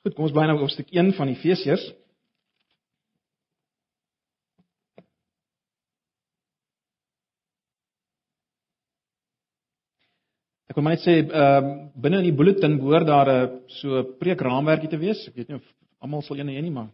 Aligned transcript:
Goed, 0.00 0.14
kom 0.16 0.24
ons 0.24 0.32
bly 0.32 0.46
nou 0.48 0.62
op 0.64 0.70
stuk 0.72 0.88
1 0.96 1.10
van 1.12 1.28
Efesiërs. 1.28 1.82
Ek 10.70 10.78
wil 10.78 10.86
maar 10.86 10.94
net 10.94 11.04
sê 11.04 11.18
ehm 11.18 11.28
uh, 11.34 11.74
binne 12.00 12.22
in 12.22 12.28
die 12.30 12.36
bulletin 12.38 12.78
behoort 12.80 13.08
daar 13.10 13.28
'n 13.28 13.40
uh, 13.42 13.60
so 13.80 14.04
preekraamwerkie 14.22 14.88
te 14.88 15.00
wees. 15.04 15.26
Ek 15.28 15.36
weet 15.36 15.48
nie 15.48 15.58
of 15.58 15.66
almal 15.98 16.22
sal 16.22 16.38
een 16.38 16.48
hê 16.48 16.62
nie, 16.62 16.70
maar 16.70 16.88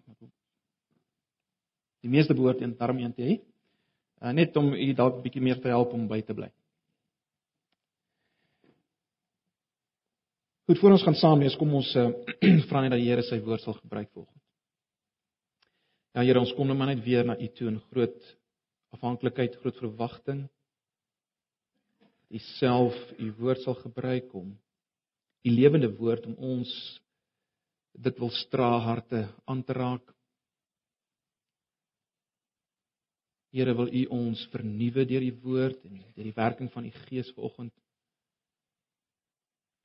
die 2.03 2.11
meeste 2.11 2.35
behoort 2.35 2.61
een 2.61 2.75
darm 2.79 2.99
een 2.99 3.15
te 3.15 3.23
hê. 3.23 3.39
Uh, 4.23 4.33
net 4.33 4.57
om 4.57 4.73
u 4.73 4.93
dalk 4.95 5.19
'n 5.19 5.23
bietjie 5.23 5.43
meer 5.43 5.61
te 5.61 5.69
help 5.69 5.93
om 5.93 6.09
by 6.09 6.23
te 6.23 6.35
bly. 6.35 6.51
Goed, 10.67 10.79
voor 10.79 10.97
ons 10.97 11.03
gaan 11.07 11.15
saam 11.15 11.39
lees, 11.39 11.55
kom 11.55 11.77
ons 11.79 11.89
uh, 11.95 12.09
vra 12.67 12.81
net 12.83 12.91
dat 12.91 12.99
die 12.99 13.07
Here 13.07 13.23
sy 13.23 13.37
woord 13.39 13.63
sal 13.63 13.77
gebruik 13.79 14.09
volgens. 14.11 14.43
Ja 16.17 16.25
Here, 16.27 16.43
ons 16.43 16.51
kom 16.59 16.67
nou 16.67 16.75
maar 16.75 16.91
net 16.91 17.05
weer 17.05 17.23
na 17.23 17.37
U 17.39 17.47
toe 17.55 17.69
in 17.71 17.77
groot 17.93 18.33
afhanklikheid, 18.97 19.55
groot 19.63 19.79
verwagting. 19.79 20.41
U 22.35 22.43
self 22.59 22.99
U 23.15 23.31
woord 23.39 23.63
sal 23.63 23.79
gebruik 23.79 24.35
om 24.35 24.51
U 25.47 25.55
lewende 25.55 25.93
woord 26.01 26.27
om 26.27 26.35
ons 26.59 26.75
dit 27.95 28.19
wil 28.19 28.35
stra 28.43 28.73
harte 28.89 29.23
aan 29.47 29.63
te 29.63 29.79
raak. 29.79 30.11
Here, 33.55 33.71
wil 33.71 33.87
U 33.87 34.07
ons 34.19 34.49
vernuwe 34.51 35.07
deur 35.07 35.31
U 35.31 35.35
woord 35.47 35.87
en 35.87 36.03
deur 36.11 36.27
die 36.27 36.39
werking 36.43 36.75
van 36.75 36.91
U 36.91 36.97
Gees 37.07 37.31
vanoggend 37.39 37.77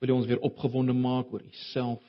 wil 0.01 0.09
jy 0.09 0.17
ons 0.17 0.29
weer 0.29 0.41
opgewonde 0.41 0.95
maak 0.97 1.29
oor 1.29 1.43
Uself. 1.45 2.01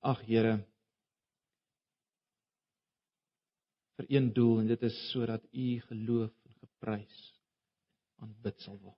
Ag 0.00 0.22
Here, 0.26 0.54
vir 4.00 4.08
een 4.16 4.30
doel 4.34 4.62
en 4.62 4.70
dit 4.72 4.86
is 4.88 4.96
sodat 5.10 5.44
U 5.52 5.66
geloof 5.90 6.32
en 6.48 6.56
geprys 6.62 7.18
aanbid 8.24 8.64
sal 8.64 8.78
word. 8.80 8.96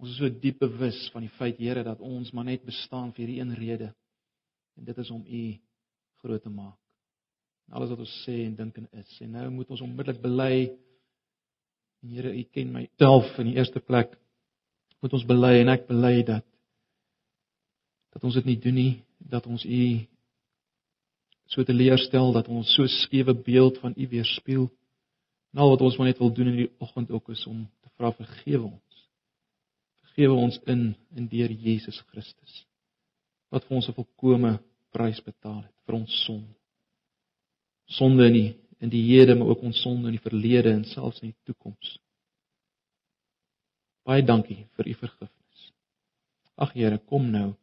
Ons 0.00 0.14
is 0.14 0.16
so 0.18 0.30
diep 0.42 0.64
bewus 0.64 0.96
van 1.12 1.26
die 1.26 1.34
feit 1.36 1.60
Here 1.60 1.84
dat 1.84 2.00
ons 2.00 2.32
maar 2.32 2.48
net 2.48 2.64
bestaan 2.64 3.12
vir 3.12 3.26
hierdie 3.26 3.42
een 3.42 3.52
rede 3.60 3.90
en 4.80 4.88
dit 4.88 5.04
is 5.04 5.12
om 5.12 5.20
U 5.22 5.44
groot 6.24 6.42
te 6.42 6.50
maak. 6.50 6.80
En 7.68 7.76
alles 7.76 7.92
wat 7.92 8.00
ons 8.00 8.16
sê 8.24 8.40
en 8.48 8.56
dink 8.56 8.80
en 8.80 8.88
is. 8.96 9.12
En 9.20 9.36
nou 9.36 9.44
moet 9.60 9.70
ons 9.76 9.84
onmiddellik 9.84 10.24
bely 10.24 10.56
En 12.04 12.10
Here, 12.12 12.34
U 12.36 12.42
ken 12.52 12.72
my 12.72 12.84
self 13.00 13.30
in 13.40 13.48
die 13.48 13.56
eerste 13.56 13.80
plek. 13.80 14.12
Moet 15.00 15.14
ons 15.16 15.24
bely 15.24 15.54
en 15.62 15.72
ek 15.72 15.86
bely 15.88 16.18
dat 16.28 16.44
dat 18.14 18.22
ons 18.28 18.36
dit 18.38 18.46
nie 18.46 18.60
doen 18.62 18.76
nie, 18.78 18.92
dat 19.18 19.46
ons 19.50 19.64
U 19.66 19.84
so 21.50 21.64
teleurstel 21.66 22.30
dat 22.36 22.46
ons 22.52 22.68
so 22.76 22.86
skewe 23.00 23.34
beeld 23.34 23.80
van 23.82 23.96
U 23.96 24.06
weerspieël. 24.12 24.68
Nou 25.56 25.70
wat 25.72 25.82
ons 25.86 25.96
maar 25.98 26.10
net 26.10 26.20
wil 26.20 26.32
doen 26.34 26.52
in 26.52 26.60
die 26.60 26.68
oggend 26.84 27.10
ook 27.10 27.32
is 27.34 27.42
om 27.48 27.64
te 27.82 27.90
vra 27.96 28.12
vergewe 28.14 28.68
ons. 28.68 29.02
Vergewe 30.04 30.36
ons 30.44 30.60
in 30.70 30.92
in 31.16 31.26
deur 31.32 31.56
Jesus 31.66 32.02
Christus. 32.12 32.60
Wat 33.48 33.64
vir 33.64 33.80
ons 33.80 33.88
'n 33.88 33.96
volkomme 33.96 34.58
prys 34.92 35.20
betaal 35.24 35.62
het 35.62 35.74
vir 35.86 35.94
ons 35.94 36.24
sonde. 36.26 36.54
Sonde 37.86 38.26
in 38.26 38.32
die 38.32 38.52
in 38.84 38.92
die 38.92 39.02
hede 39.08 39.34
maar 39.38 39.54
ook 39.54 39.62
ons 39.64 39.80
sonde 39.82 40.10
in 40.10 40.18
die 40.18 40.24
verlede 40.24 40.72
en 40.72 40.84
selfs 40.84 41.22
in 41.22 41.32
die 41.32 41.52
toekoms. 41.52 41.96
Baie 44.04 44.24
dankie 44.24 44.66
vir 44.76 44.90
u 44.90 44.96
vergifnis. 45.00 45.68
Ag 46.60 46.74
Here, 46.76 46.98
kom 46.98 47.30
nou. 47.32 47.54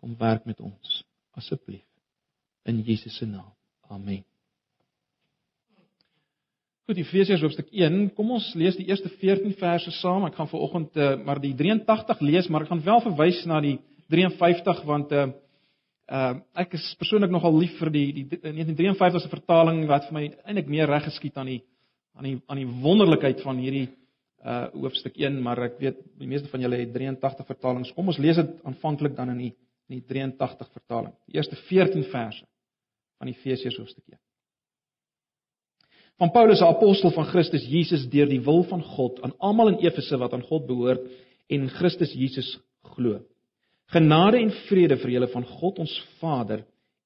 Kom 0.00 0.16
werk 0.20 0.46
met 0.48 0.60
ons 0.64 1.02
asseblief 1.36 1.84
in 2.64 2.80
Jesus 2.80 3.16
se 3.16 3.26
naam. 3.28 3.52
Amen. 3.92 4.24
Goed, 6.84 6.98
Efesiërs 7.00 7.40
hoofstuk 7.44 7.70
1. 7.72 8.10
Kom 8.16 8.32
ons 8.36 8.50
lees 8.56 8.76
die 8.76 8.86
eerste 8.88 9.08
14 9.20 9.54
verse 9.60 9.92
saam. 10.00 10.24
Ek 10.28 10.36
gaan 10.36 10.48
viroggend 10.48 10.96
uh, 11.00 11.14
maar 11.24 11.40
die 11.40 11.54
83 11.56 12.20
lees, 12.24 12.48
maar 12.48 12.64
ek 12.64 12.72
gaan 12.72 12.84
wel 12.84 13.00
verwys 13.04 13.40
na 13.48 13.60
die 13.64 13.78
53 14.12 14.84
want 14.88 15.12
uh 15.12 15.30
Uh 16.04 16.34
ek 16.60 16.74
is 16.76 16.84
persoonlik 17.00 17.32
nogal 17.32 17.54
lief 17.56 17.78
vir 17.80 17.90
die 17.90 18.06
die 18.12 18.24
1953 18.28 19.22
se 19.24 19.30
vertaling 19.32 19.86
wat 19.88 20.08
vir 20.10 20.16
my 20.18 20.24
eintlik 20.44 20.68
meer 20.68 20.90
reg 20.90 21.06
geskied 21.08 21.36
aan 21.40 21.48
die 21.48 21.62
aan 22.14 22.28
die 22.28 22.34
aan 22.46 22.60
die 22.60 22.72
wonderlikheid 22.84 23.40
van 23.42 23.56
hierdie 23.56 23.88
uh 24.44 24.66
hoofstuk 24.74 25.16
1, 25.16 25.40
maar 25.40 25.62
ek 25.64 25.78
weet 25.80 26.02
die 26.20 26.28
meeste 26.28 26.50
van 26.52 26.60
julle 26.60 26.82
het 26.82 26.92
83 26.92 27.46
vertalings. 27.48 27.92
Kom 27.96 28.12
ons 28.12 28.20
lees 28.20 28.36
dit 28.36 28.52
aanvanklik 28.68 29.16
dan 29.16 29.32
in 29.32 29.46
die 29.46 29.54
in 29.88 29.98
die 30.00 30.04
83 30.08 30.68
vertaling. 30.72 31.12
Die 31.28 31.36
eerste 31.36 31.56
14 31.68 32.04
verse 32.12 32.44
van 33.20 33.28
Efesiërs 33.28 33.76
hoofstuk 33.80 34.04
1. 34.12 34.20
Van 36.20 36.30
Paulus, 36.30 36.60
'n 36.60 36.68
apostel 36.68 37.10
van 37.10 37.26
Christus 37.26 37.64
Jesus 37.66 38.08
deur 38.08 38.28
die 38.28 38.40
wil 38.40 38.62
van 38.64 38.82
God 38.82 39.22
aan 39.22 39.34
almal 39.38 39.68
in 39.68 39.80
Efese 39.80 40.16
wat 40.16 40.32
aan 40.32 40.42
God 40.42 40.66
behoort 40.66 41.08
en 41.48 41.68
Christus 41.68 42.12
Jesus 42.12 42.58
glo. 42.94 43.20
Genade 43.92 44.40
en 44.40 44.52
vrede 44.68 44.96
vir 45.02 45.16
julle 45.16 45.30
van 45.32 45.44
God 45.58 45.78
ons 45.84 45.94
Vader 46.20 46.64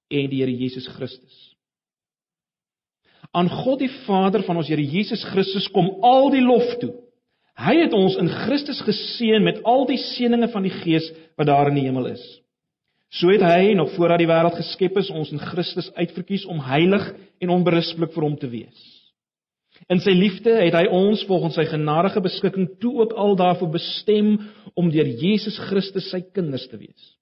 en 0.09 0.31
die 0.31 0.41
Here 0.41 0.55
Jesus 0.55 0.87
Christus. 0.97 1.37
Aan 3.35 3.51
God 3.51 3.83
die 3.83 3.91
Vader 4.07 4.45
van 4.47 4.57
ons 4.61 4.71
Here 4.71 4.83
Jesus 4.83 5.25
Christus 5.33 5.69
kom 5.75 5.91
al 6.07 6.31
die 6.33 6.45
lof 6.45 6.79
toe. 6.81 6.95
Hy 7.59 7.75
het 7.81 7.95
ons 7.97 8.15
in 8.21 8.31
Christus 8.31 8.81
geseën 8.87 9.43
met 9.43 9.59
al 9.67 9.83
die 9.89 9.99
seënings 9.99 10.53
van 10.53 10.63
die 10.63 10.75
Gees 10.85 11.09
wat 11.37 11.51
daar 11.51 11.73
in 11.73 11.81
die 11.81 11.89
hemel 11.89 12.13
is. 12.13 12.23
So 13.11 13.33
het 13.33 13.43
hy 13.43 13.73
nog 13.75 13.95
voordat 13.97 14.21
die 14.21 14.29
wêreld 14.29 14.59
geskep 14.61 14.99
is 15.01 15.11
ons 15.11 15.33
in 15.33 15.41
Christus 15.41 15.89
uitverkies 15.97 16.45
om 16.47 16.61
heilig 16.63 17.09
en 17.41 17.55
onberispelik 17.57 18.13
vir 18.15 18.27
hom 18.27 18.37
te 18.39 18.51
wees. 18.53 18.98
In 19.87 20.01
sy 20.03 20.13
liefde 20.17 20.57
het 20.59 20.75
hy 20.75 20.85
ons 20.91 21.23
volgens 21.29 21.55
sy 21.57 21.65
genadige 21.71 22.21
beskikking 22.25 22.67
toe 22.83 22.97
ook 23.05 23.15
al 23.15 23.37
daarvoor 23.39 23.71
bestem 23.77 24.35
om 24.75 24.91
deur 24.91 25.07
Jesus 25.23 25.59
Christus 25.69 26.11
sy 26.11 26.21
kinders 26.35 26.67
te 26.69 26.81
wees. 26.81 27.15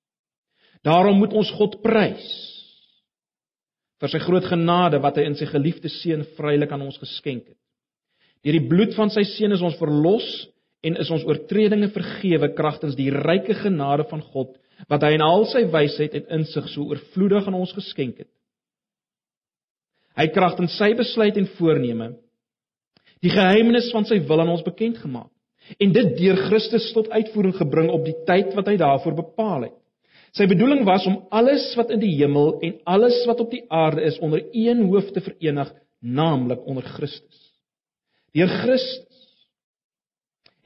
Daarom 0.86 1.20
moet 1.20 1.34
ons 1.36 1.50
God 1.58 1.80
prys 1.84 2.26
vir 4.00 4.12
sy 4.12 4.20
groot 4.24 4.44
genade 4.48 5.00
wat 5.04 5.18
hy 5.18 5.26
in 5.28 5.36
sy 5.38 5.48
geliefde 5.50 5.90
seun 5.92 6.24
vrylik 6.36 6.72
aan 6.72 6.84
ons 6.88 7.00
geskenk 7.00 7.46
het. 7.48 7.60
Deur 8.44 8.56
die 8.58 8.68
bloed 8.68 8.92
van 8.96 9.12
sy 9.12 9.24
seun 9.28 9.56
is 9.56 9.64
ons 9.64 9.78
verlos 9.80 10.26
en 10.86 10.98
is 11.00 11.10
ons 11.12 11.24
oortredinge 11.26 11.88
vergewe 11.94 12.52
kragtens 12.56 12.96
die 12.98 13.10
ryke 13.12 13.56
genade 13.58 14.06
van 14.10 14.22
God 14.32 14.54
wat 14.92 15.04
hy 15.06 15.14
in 15.16 15.24
al 15.24 15.46
sy 15.48 15.64
wysheid 15.72 16.14
en 16.18 16.42
insig 16.42 16.68
so 16.68 16.84
oorvloedig 16.92 17.48
aan 17.48 17.56
ons 17.56 17.72
geskenk 17.76 18.20
het. 18.20 18.30
Hy 20.16 20.28
kragtens 20.32 20.76
sy 20.76 20.92
besluit 20.96 21.36
en 21.40 21.48
voorneme 21.56 22.12
die 23.24 23.32
geheimnis 23.32 23.88
van 23.94 24.06
sy 24.08 24.20
wil 24.28 24.42
aan 24.42 24.52
ons 24.52 24.64
bekend 24.66 24.98
gemaak 25.02 25.32
en 25.82 25.92
dit 25.92 26.12
deur 26.18 26.38
Christus 26.46 26.92
tot 26.94 27.10
uitvoering 27.10 27.56
gebring 27.56 27.90
op 27.90 28.04
die 28.06 28.14
tyd 28.28 28.52
wat 28.54 28.68
hy 28.70 28.76
daarvoor 28.78 29.16
bepaal 29.18 29.66
het. 29.66 29.74
Sy 30.36 30.46
bedoeling 30.50 30.84
was 30.86 31.06
om 31.08 31.22
alles 31.34 31.64
wat 31.78 31.90
in 31.94 32.02
die 32.02 32.12
hemel 32.18 32.58
en 32.62 32.76
alles 32.84 33.16
wat 33.26 33.40
op 33.40 33.50
die 33.50 33.64
aarde 33.72 34.04
is 34.04 34.18
onder 34.22 34.44
een 34.52 34.84
hoof 34.90 35.08
te 35.14 35.22
verenig, 35.24 35.72
naamlik 36.00 36.62
onder 36.68 36.84
Christus. 36.84 37.40
Deur 38.36 38.52
Christus 38.62 39.04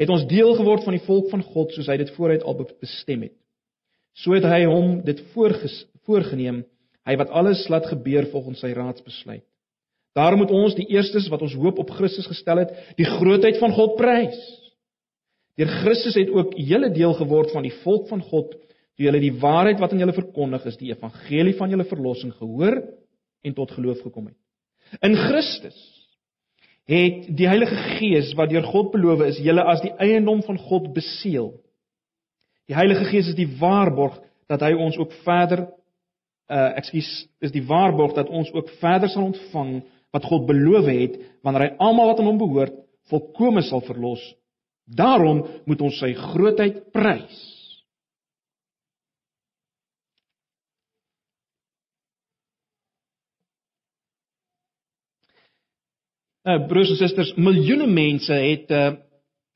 het 0.00 0.10
ons 0.10 0.26
deel 0.26 0.54
geword 0.56 0.84
van 0.86 0.96
die 0.96 1.04
volk 1.04 1.28
van 1.30 1.44
God 1.44 1.74
soos 1.76 1.88
hy 1.92 1.98
dit 2.00 2.10
vooruit 2.16 2.42
al 2.42 2.56
bestem 2.64 3.28
het. 3.28 3.36
So 4.16 4.34
het 4.34 4.46
hy 4.48 4.64
hom 4.66 5.00
dit 5.06 5.20
voorgeneem, 5.34 6.64
hy 7.06 7.14
wat 7.20 7.30
alles 7.36 7.62
laat 7.72 7.86
gebeur 7.92 8.26
volgens 8.32 8.64
sy 8.64 8.72
raadsbesluit. 8.76 9.44
Daarom 10.20 10.42
moet 10.42 10.52
ons 10.52 10.76
die 10.76 10.88
eerstes 10.92 11.28
wat 11.32 11.42
ons 11.46 11.56
hoop 11.56 11.78
op 11.80 11.92
Christus 11.96 12.28
gestel 12.28 12.60
het, 12.60 12.72
die 12.98 13.08
grootheid 13.08 13.56
van 13.60 13.72
God 13.72 13.96
prys. 13.96 14.40
Deur 15.56 15.70
Christus 15.80 16.16
het 16.18 16.32
ook 16.32 16.52
julle 16.60 16.90
deel 16.92 17.14
geword 17.16 17.52
van 17.54 17.64
die 17.64 17.72
volk 17.82 18.08
van 18.10 18.20
God, 18.28 18.52
toe 18.96 19.06
julle 19.06 19.20
die 19.22 19.32
waarheid 19.40 19.80
wat 19.80 19.94
aan 19.94 20.02
julle 20.02 20.16
verkondig 20.16 20.66
is, 20.68 20.76
die 20.80 20.92
evangelie 20.92 21.56
van 21.56 21.72
julle 21.72 21.88
verlossing 21.88 22.34
gehoor 22.36 22.82
en 23.44 23.56
tot 23.56 23.72
geloof 23.72 24.02
gekom 24.04 24.28
het. 24.28 24.36
In 25.06 25.16
Christus 25.16 25.78
het 26.90 27.28
die 27.38 27.48
Heilige 27.48 27.76
Gees 27.96 28.32
wat 28.36 28.50
deur 28.50 28.66
God 28.66 28.90
beloof 28.92 29.22
is, 29.28 29.40
julle 29.40 29.64
as 29.72 29.82
die 29.84 29.92
eiendom 30.02 30.42
van 30.44 30.58
God 30.58 30.90
beseël. 30.96 31.52
Die 32.68 32.76
Heilige 32.76 33.06
Gees 33.08 33.30
is 33.32 33.38
die 33.38 33.48
waarborg 33.60 34.18
dat 34.50 34.64
hy 34.66 34.74
ons 34.74 34.98
ook 35.00 35.14
verder 35.24 35.68
uh 36.50 36.72
ekskuus 36.80 37.08
is 37.46 37.52
die 37.54 37.62
waarborg 37.62 38.16
dat 38.16 38.28
ons 38.28 38.48
ook 38.50 38.72
verder 38.80 39.08
sal 39.12 39.28
ontvang 39.28 39.76
wat 40.14 40.26
God 40.26 40.46
beloof 40.46 40.86
het 40.90 41.16
wanneer 41.42 41.68
hy 41.68 41.72
almal 41.78 42.10
wat 42.10 42.20
aan 42.20 42.30
hom 42.30 42.40
behoort 42.40 42.76
volkome 43.10 43.62
sal 43.66 43.82
verlos. 43.86 44.22
Daarom 44.86 45.44
moet 45.66 45.80
ons 45.82 45.98
sy 46.02 46.12
grootheid 46.14 46.90
prys. 46.94 47.38
Nou 56.46 56.56
broers 56.70 56.94
en 56.94 56.96
susters, 56.96 57.34
miljoene 57.36 57.86
mense 57.90 58.34
het 58.34 58.74
uh 58.74 58.90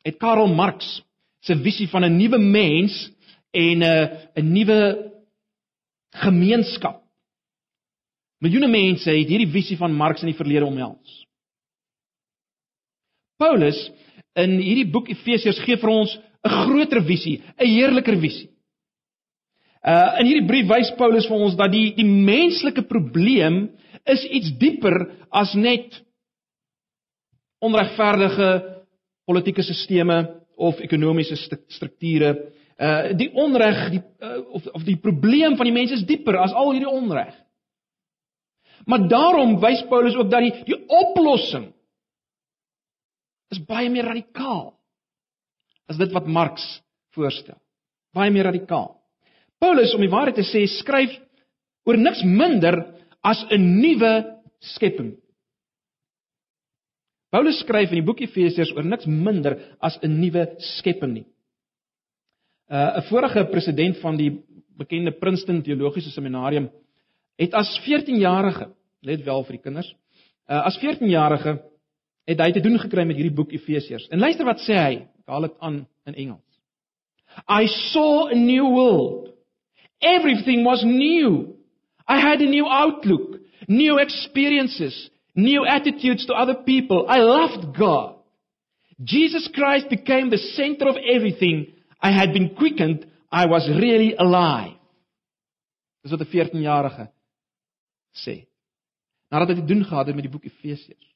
het 0.05 0.19
Karl 0.21 0.51
Marx 0.53 0.99
se 1.41 1.55
visie 1.56 1.87
van 1.89 2.05
'n 2.05 2.17
nuwe 2.17 2.39
mens 2.39 3.11
en 3.51 3.83
'n 3.83 4.11
'n 4.37 4.53
nuwe 4.53 5.11
gemeenskap. 6.12 7.04
Miljoene 8.44 8.69
mense 8.69 9.08
het 9.08 9.31
hierdie 9.31 9.49
visie 9.49 9.76
van 9.81 9.94
Marx 9.96 10.25
in 10.25 10.29
die 10.29 10.37
verlede 10.37 10.67
omhels. 10.69 11.23
Paulus 13.41 13.79
in 14.38 14.58
hierdie 14.61 14.91
boek 14.93 15.08
Efesiërs 15.14 15.62
gee 15.64 15.79
vir 15.81 15.91
ons 15.91 16.19
'n 16.44 16.50
groter 16.64 17.00
visie, 17.02 17.41
'n 17.58 17.67
heerliker 17.67 18.19
visie. 18.20 18.50
Uh 19.85 20.20
in 20.20 20.26
hierdie 20.26 20.49
brief 20.49 20.69
wys 20.69 20.93
Paulus 20.96 21.26
vir 21.29 21.37
ons 21.37 21.56
dat 21.56 21.73
die 21.73 21.93
die 21.96 22.08
menslike 22.08 22.82
probleem 22.88 23.70
is 24.08 24.25
iets 24.25 24.52
dieper 24.58 24.96
as 25.32 25.55
net 25.55 26.00
onregverdige 27.61 28.50
politieke 29.26 29.62
stelsels 29.62 30.41
of 30.56 30.81
ekonomiese 30.81 31.37
strukture. 31.69 32.52
Uh 32.81 33.12
die 33.12 33.31
onreg 33.32 33.91
die 33.91 34.02
uh, 34.20 34.41
of 34.52 34.67
of 34.73 34.85
die 34.85 34.96
probleem 34.96 35.56
van 35.56 35.67
die 35.67 35.79
mense 35.81 35.94
is 35.94 36.06
dieper 36.06 36.37
as 36.37 36.52
al 36.52 36.73
hierdie 36.73 36.91
onreg. 36.91 37.44
Maar 38.87 39.09
daarom 39.09 39.56
wys 39.62 39.85
Paulus 39.88 40.17
ook 40.19 40.31
dat 40.31 40.44
die 40.44 40.55
die 40.69 40.81
oplossing 40.88 41.71
is 43.55 43.62
baie 43.69 43.91
meer 43.91 44.09
radikaal 44.11 44.75
as 45.91 46.00
dit 46.00 46.12
wat 46.12 46.26
Marx 46.26 46.65
voorstel. 47.15 47.59
Baie 48.15 48.32
meer 48.32 48.49
radikaal. 48.49 48.94
Paulus 49.61 49.94
om 49.94 50.03
die 50.03 50.12
waarheid 50.12 50.38
te 50.38 50.47
sê, 50.47 50.65
skryf 50.81 51.12
oor 51.85 51.99
niks 52.00 52.23
minder 52.25 52.81
as 53.23 53.44
'n 53.50 53.81
nuwe 53.81 54.41
skepping. 54.75 55.15
Paulus 57.31 57.61
skryf 57.61 57.91
in 57.91 57.99
die 57.99 58.06
boek 58.06 58.20
Efesiërs 58.20 58.73
oor 58.77 58.85
niks 58.85 59.06
minder 59.06 59.77
as 59.81 59.99
'n 60.03 60.20
nuwe 60.20 60.56
skepping 60.79 61.12
nie. 61.12 61.27
Uh 62.70 62.99
'n 62.99 63.09
vorige 63.09 63.44
president 63.50 63.99
van 64.00 64.17
die 64.17 64.31
bekende 64.77 65.12
Princeton 65.12 65.62
Teologiese 65.62 66.11
Seminarium 66.11 66.70
het 67.41 67.55
as 67.55 67.71
14-jarige, 67.87 68.69
let 69.01 69.25
wel 69.25 69.45
vir 69.45 69.57
die 69.59 69.63
kinders, 69.63 69.91
uh 70.49 70.65
as 70.69 70.79
14-jarige 70.83 71.59
het 72.29 72.41
hy 72.41 72.51
te 72.53 72.63
doen 72.65 72.79
gekry 72.81 73.05
met 73.05 73.19
hierdie 73.19 73.37
boek 73.37 73.53
Efesiërs. 73.53 74.09
En 74.13 74.23
luister 74.23 74.47
wat 74.49 74.63
sê 74.65 74.77
hy, 74.77 74.95
ek 75.05 75.33
haal 75.33 75.49
dit 75.49 75.57
aan 75.61 75.83
in 76.09 76.19
Engels. 76.27 76.41
I 77.49 77.67
saw 77.93 78.31
a 78.31 78.37
new 78.39 78.71
world. 78.73 79.33
Everything 80.01 80.65
was 80.65 80.85
new. 80.85 81.57
I 82.07 82.21
had 82.21 82.41
a 82.41 82.49
new 82.49 82.67
outlook, 82.69 83.41
new 83.67 83.99
experiences, 83.99 85.11
new 85.35 85.65
attitudes 85.67 86.27
to 86.27 86.35
other 86.35 86.55
people. 86.55 87.07
I 87.09 87.19
loved 87.21 87.77
God. 87.77 88.17
Jesus 89.03 89.49
Christ 89.53 89.89
became 89.89 90.31
the 90.31 90.39
center 90.39 90.89
of 90.89 90.97
everything. 90.97 91.73
I 92.01 92.13
had 92.13 92.33
been 92.33 92.55
quickened. 92.55 93.07
I 93.33 93.47
was 93.47 93.69
really 93.69 94.15
alive. 94.17 94.77
Dis 96.03 96.13
wat 96.13 96.21
'n 96.21 96.31
14-jarige 96.31 97.11
sê. 98.15 98.45
Nadat 99.33 99.53
hy 99.53 99.59
dit 99.61 99.69
doen 99.69 99.85
gehad 99.85 100.07
het 100.07 100.17
met 100.17 100.27
die 100.27 100.33
boek 100.33 100.47
Efesiërs. 100.47 101.11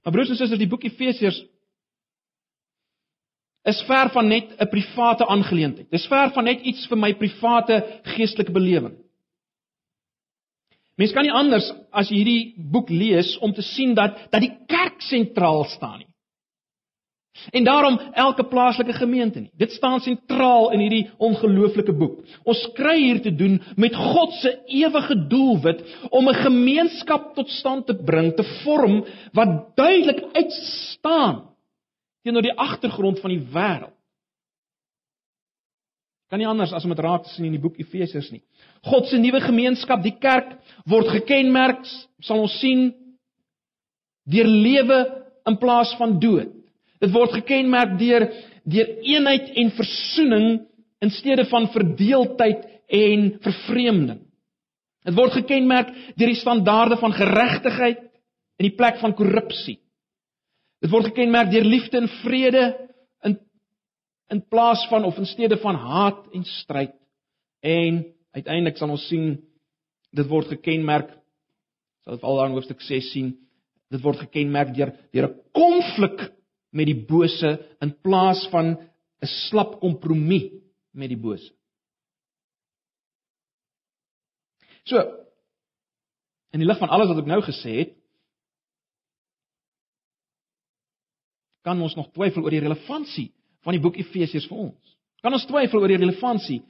Maar 0.00 0.12
broers 0.12 0.32
en 0.32 0.38
susters, 0.38 0.60
die 0.60 0.70
boek 0.70 0.84
Efesiërs 0.88 1.40
is 3.68 3.82
ver 3.84 4.08
van 4.10 4.28
net 4.28 4.56
'n 4.56 4.68
private 4.68 5.26
aangeleentheid. 5.26 5.90
Dis 5.90 6.06
ver 6.06 6.30
van 6.32 6.44
net 6.44 6.60
iets 6.60 6.86
vir 6.88 6.98
my 6.98 7.14
private 7.14 8.00
geestelike 8.02 8.52
belewing. 8.52 8.96
Mens 10.96 11.12
kan 11.12 11.22
nie 11.22 11.32
anders 11.32 11.72
as 11.92 12.08
jy 12.08 12.16
hierdie 12.16 12.54
boek 12.56 12.90
lees 12.90 13.38
om 13.38 13.52
te 13.52 13.62
sien 13.62 13.94
dat 13.94 14.16
dat 14.30 14.40
die 14.40 14.56
kerk 14.66 15.00
sentraal 15.00 15.64
staan 15.64 15.98
nie. 15.98 16.09
En 17.50 17.64
daarom 17.64 17.98
elke 18.12 18.44
plaaslike 18.44 18.92
gemeente 18.92 19.40
nie. 19.40 19.50
Dit 19.56 19.72
staan 19.72 20.00
sentraal 20.00 20.72
in 20.72 20.82
hierdie 20.82 21.10
ongelooflike 21.18 21.92
boek. 21.96 22.18
Ons 22.44 22.62
kry 22.74 22.96
hier 22.98 23.20
te 23.22 23.32
doen 23.34 23.60
met 23.76 23.94
God 23.96 24.34
se 24.42 24.52
ewige 24.66 25.16
doelwit 25.30 25.84
om 26.10 26.28
'n 26.28 26.42
gemeenskap 26.42 27.34
tot 27.34 27.48
stand 27.48 27.86
te 27.86 27.94
bring, 27.94 28.34
te 28.34 28.44
vorm 28.64 29.04
wat 29.32 29.76
duidelik 29.76 30.24
uitstaan 30.32 31.48
teenoor 32.22 32.42
die 32.42 32.58
agtergrond 32.58 33.20
van 33.20 33.30
die 33.30 33.46
wêreld. 33.52 33.96
Kan 36.30 36.38
nie 36.38 36.48
anders 36.48 36.72
as 36.72 36.84
om 36.84 36.92
dit 36.94 36.98
raak 36.98 37.22
te 37.22 37.28
sien 37.28 37.44
in 37.44 37.56
die 37.56 37.62
boek 37.62 37.78
Efesiërs 37.78 38.30
nie. 38.30 38.42
God 38.86 39.06
se 39.06 39.18
nuwe 39.18 39.40
gemeenskap, 39.40 40.02
die 40.02 40.18
kerk, 40.18 40.52
word 40.86 41.08
gekenmerk, 41.08 41.82
sal 42.20 42.44
ons 42.44 42.54
sien, 42.60 42.92
deur 44.30 44.46
lewe 44.46 45.24
in 45.50 45.58
plaas 45.58 45.94
van 45.98 46.20
dood. 46.22 46.59
Dit 47.00 47.12
word 47.14 47.32
gekenmerk 47.40 47.98
deur 48.00 48.28
deur 48.70 48.90
eenheid 49.08 49.54
en 49.56 49.70
versoening 49.72 50.48
in 51.00 51.10
steede 51.10 51.46
van 51.48 51.70
verdeeldheid 51.72 52.66
en 52.92 53.22
vervreemding. 53.40 54.20
Dit 55.08 55.16
word 55.16 55.32
gekenmerk 55.38 55.94
deur 56.18 56.28
die 56.28 56.38
standaarde 56.42 56.98
van 57.00 57.16
geregtigheid 57.16 58.02
in 58.60 58.68
die 58.68 58.76
plek 58.76 59.00
van 59.00 59.16
korrupsie. 59.16 59.78
Dit 60.84 60.92
word 60.92 61.08
gekenmerk 61.10 61.50
deur 61.52 61.64
liefde 61.64 62.02
en 62.02 62.12
vrede 62.20 62.64
in 64.30 64.42
plaas 64.46 64.86
van 64.88 65.04
of 65.04 65.18
in 65.18 65.26
steede 65.26 65.58
van 65.58 65.74
haat 65.74 66.26
en 66.34 66.44
stryd. 66.46 66.92
En 67.60 68.04
uiteindelik 68.30 68.76
sal 68.78 68.92
ons 68.94 69.06
sien 69.10 69.32
dit 70.14 70.26
word 70.30 70.52
gekenmerk 70.54 71.10
sal 72.04 72.16
dit 72.16 72.26
al 72.26 72.44
in 72.46 72.54
hoofstuk 72.56 72.80
6 72.82 73.10
sien, 73.12 73.32
dit 73.90 74.02
word 74.02 74.22
gekenmerk 74.22 74.70
deur 74.76 74.92
deur 75.12 75.28
'n 75.28 75.40
konflik 75.52 76.30
met 76.70 76.86
die 76.86 76.98
bose 77.06 77.56
in 77.82 77.94
plaas 78.02 78.46
van 78.52 78.76
'n 79.20 79.26
slap 79.26 79.80
kompromie 79.80 80.62
met 80.92 81.08
die 81.08 81.18
bose. 81.18 81.52
So 84.84 84.98
in 86.50 86.58
die 86.58 86.66
lig 86.66 86.78
van 86.78 86.88
alles 86.88 87.08
wat 87.08 87.18
ek 87.18 87.26
nou 87.30 87.40
gesê 87.46 87.74
het, 87.78 87.92
kan 91.62 91.82
ons 91.82 91.94
nog 91.94 92.10
twyfel 92.10 92.42
oor 92.42 92.50
die 92.50 92.64
relevantie 92.64 93.28
van 93.60 93.76
die 93.76 93.82
boek 93.82 93.98
Efesiërs 94.00 94.48
vir 94.48 94.62
ons. 94.66 94.96
Kan 95.20 95.36
ons 95.36 95.46
twyfel 95.46 95.82
oor 95.82 95.92
die 95.92 96.00
relevantie 96.00 96.62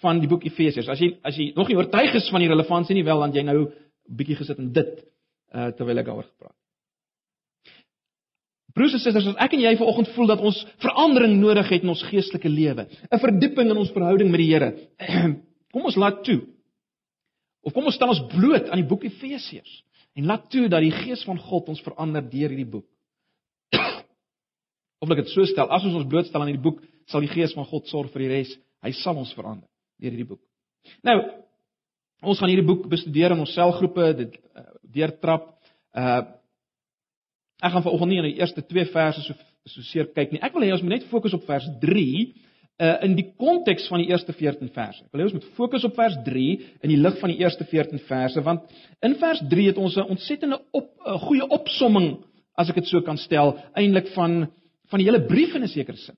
van 0.00 0.22
die 0.22 0.28
boek 0.30 0.46
Efesiërs? 0.48 0.88
As 0.88 1.00
jy 1.02 1.12
as 1.22 1.36
jy 1.36 1.52
nog 1.56 1.68
nie 1.68 1.76
oortuig 1.76 2.16
is 2.18 2.30
van 2.32 2.40
die 2.40 2.48
relevantie 2.48 2.96
nie, 2.96 3.04
wel 3.04 3.20
dan 3.20 3.36
jy 3.36 3.44
nou 3.46 3.58
'n 3.66 4.16
bietjie 4.16 4.36
gesit 4.36 4.58
in 4.58 4.72
dit 4.72 5.04
uh 5.52 5.70
terwyl 5.76 5.98
ek 5.98 6.06
daaroor 6.06 6.24
gepraat. 6.24 6.56
Broers 8.72 8.94
en 8.96 9.02
susters, 9.02 9.26
as 9.28 9.40
ek 9.44 9.52
en 9.56 9.62
jy 9.66 9.72
vanoggend 9.76 10.10
voel 10.14 10.30
dat 10.30 10.42
ons 10.44 10.58
verandering 10.80 11.34
nodig 11.40 11.68
het 11.74 11.84
in 11.84 11.92
ons 11.92 12.04
geestelike 12.08 12.48
lewe, 12.48 12.86
'n 12.88 13.20
verdieping 13.20 13.70
in 13.70 13.76
ons 13.76 13.92
verhouding 13.92 14.30
met 14.30 14.40
die 14.40 14.48
Here, 14.48 14.70
kom 15.72 15.84
ons 15.84 15.96
laat 15.96 16.22
toe. 16.24 16.40
Of 17.62 17.72
kom 17.72 17.84
ons 17.84 17.94
stel 17.94 18.08
ons 18.08 18.24
bloot 18.32 18.70
aan 18.70 18.80
die 18.80 18.88
boek 18.88 19.04
Efesiërs 19.04 19.82
en 20.16 20.26
laat 20.26 20.48
toe 20.50 20.68
dat 20.68 20.80
die 20.82 20.92
Gees 20.92 21.24
van 21.24 21.38
God 21.38 21.68
ons 21.68 21.84
verander 21.84 22.24
deur 22.24 22.48
hierdie 22.48 22.68
boek. 22.68 22.88
Of 25.02 25.10
ek 25.10 25.24
dit 25.24 25.32
so 25.34 25.44
stel, 25.44 25.68
as 25.68 25.84
ons 25.84 26.00
ons 26.00 26.08
blootstel 26.08 26.40
aan 26.40 26.52
hierdie 26.52 26.64
boek, 26.64 26.82
sal 27.06 27.20
die 27.20 27.32
Gees 27.32 27.52
van 27.52 27.68
God 27.68 27.88
sorg 27.88 28.12
vir 28.12 28.26
die 28.26 28.32
res. 28.32 28.58
Hy 28.82 28.92
sal 28.92 29.16
ons 29.16 29.32
verander 29.36 29.68
deur 30.00 30.10
hierdie 30.10 30.28
boek. 30.32 30.42
Nou, 31.06 31.18
ons 32.22 32.38
gaan 32.40 32.50
hierdie 32.50 32.66
boek 32.66 32.88
bestudeer 32.90 33.34
in 33.34 33.42
ons 33.44 33.52
selgroepe, 33.54 34.12
dit 34.18 34.38
uh, 34.56 34.70
deurtrap. 34.82 35.52
Uh 35.92 36.22
ek 37.62 37.72
gaan 37.72 37.84
vanoggend 37.84 38.10
nie 38.10 38.20
in 38.20 38.30
die 38.30 38.38
eerste 38.40 38.64
2 38.66 38.90
verse 38.92 39.22
so 39.22 39.34
so 39.70 39.82
seer 39.86 40.08
kyk 40.10 40.32
nie. 40.34 40.40
Ek 40.42 40.54
wil 40.56 40.64
hê 40.66 40.72
ons 40.74 40.82
moet 40.82 40.96
net 40.96 41.10
fokus 41.10 41.34
op 41.36 41.44
vers 41.46 41.68
3 41.82 42.06
uh 42.82 42.94
in 43.06 43.12
die 43.14 43.28
konteks 43.38 43.84
van 43.92 44.00
die 44.02 44.08
eerste 44.10 44.32
14 44.34 44.72
verse. 44.74 45.04
Ek 45.04 45.12
wil 45.12 45.22
hê 45.22 45.28
ons 45.28 45.36
moet 45.36 45.50
fokus 45.58 45.84
op 45.86 45.94
vers 45.94 46.16
3 46.26 46.46
in 46.82 46.90
die 46.90 46.98
lig 46.98 47.20
van 47.20 47.30
die 47.30 47.38
eerste 47.44 47.66
14 47.70 48.02
verse 48.08 48.42
want 48.42 48.66
in 49.06 49.14
vers 49.20 49.42
3 49.52 49.68
het 49.70 49.78
ons 49.78 49.96
'n 49.96 50.08
ontsettende 50.16 50.58
op 50.72 50.90
'n 51.06 51.18
goeie 51.28 51.46
opsomming 51.48 52.24
as 52.58 52.68
ek 52.68 52.76
dit 52.76 52.86
so 52.86 53.00
kan 53.00 53.16
stel, 53.16 53.56
eintlik 53.74 54.08
van 54.16 54.50
van 54.90 55.00
die 55.00 55.06
hele 55.08 55.24
brief 55.26 55.54
in 55.54 55.62
'n 55.62 55.68
sekere 55.68 55.96
sin. 55.96 56.16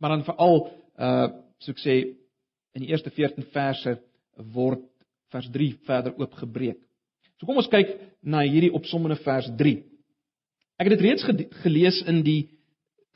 Maar 0.00 0.10
dan 0.10 0.24
veral 0.24 0.70
uh 0.98 1.28
so 1.58 1.72
ek 1.72 1.78
sê 1.78 2.14
in 2.74 2.82
die 2.82 2.90
eerste 2.90 3.10
14 3.10 3.44
verse 3.52 3.98
word 4.54 4.84
vers 5.32 5.48
3 5.50 5.74
verder 5.84 6.14
oopgebreek. 6.18 6.78
So 7.38 7.46
kom 7.46 7.60
ons 7.60 7.70
kyk 7.70 7.94
na 8.22 8.42
hierdie 8.42 8.74
opsommende 8.74 9.18
vers 9.22 9.48
3. 9.58 9.74
Ek 10.78 10.88
het 10.88 10.94
dit 10.96 11.04
reeds 11.06 11.26
gelees 11.64 12.00
in 12.10 12.22
die 12.26 12.40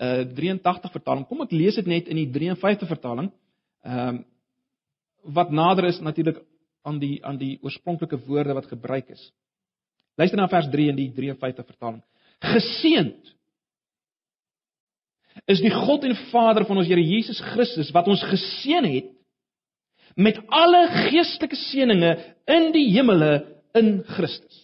uh 0.02 0.24
83 0.26 0.94
vertaling. 0.94 1.26
Kom 1.28 1.44
ek 1.44 1.54
lees 1.54 1.76
dit 1.78 1.88
net 1.90 2.08
in 2.10 2.18
die 2.18 2.30
53 2.30 2.90
vertaling. 2.90 3.30
Ehm 3.86 4.22
uh, 4.22 4.28
wat 5.22 5.52
nader 5.54 5.86
is 5.86 6.00
natuurlik 6.02 6.40
aan 6.82 6.96
die 6.98 7.20
aan 7.22 7.36
die 7.38 7.52
oorspronklike 7.62 8.18
woorde 8.26 8.56
wat 8.58 8.66
gebruik 8.66 9.12
is. 9.14 9.22
Luister 10.18 10.36
na 10.36 10.48
vers 10.50 10.66
3 10.72 10.88
in 10.90 10.98
die 10.98 11.12
53 11.14 11.66
vertaling. 11.66 12.02
Geseend 12.42 13.30
is 15.46 15.62
die 15.62 15.70
God 15.70 16.04
en 16.04 16.16
Vader 16.32 16.66
van 16.66 16.82
ons 16.82 16.88
Here 16.90 17.02
Jesus 17.02 17.40
Christus 17.52 17.92
wat 17.94 18.10
ons 18.10 18.24
geseën 18.26 18.84
het 18.84 19.12
met 20.18 20.40
alle 20.52 20.82
geestelike 21.08 21.56
seënings 21.56 22.26
in 22.50 22.68
die 22.74 22.88
hemele 22.92 23.30
in 23.78 24.02
Christus. 24.04 24.58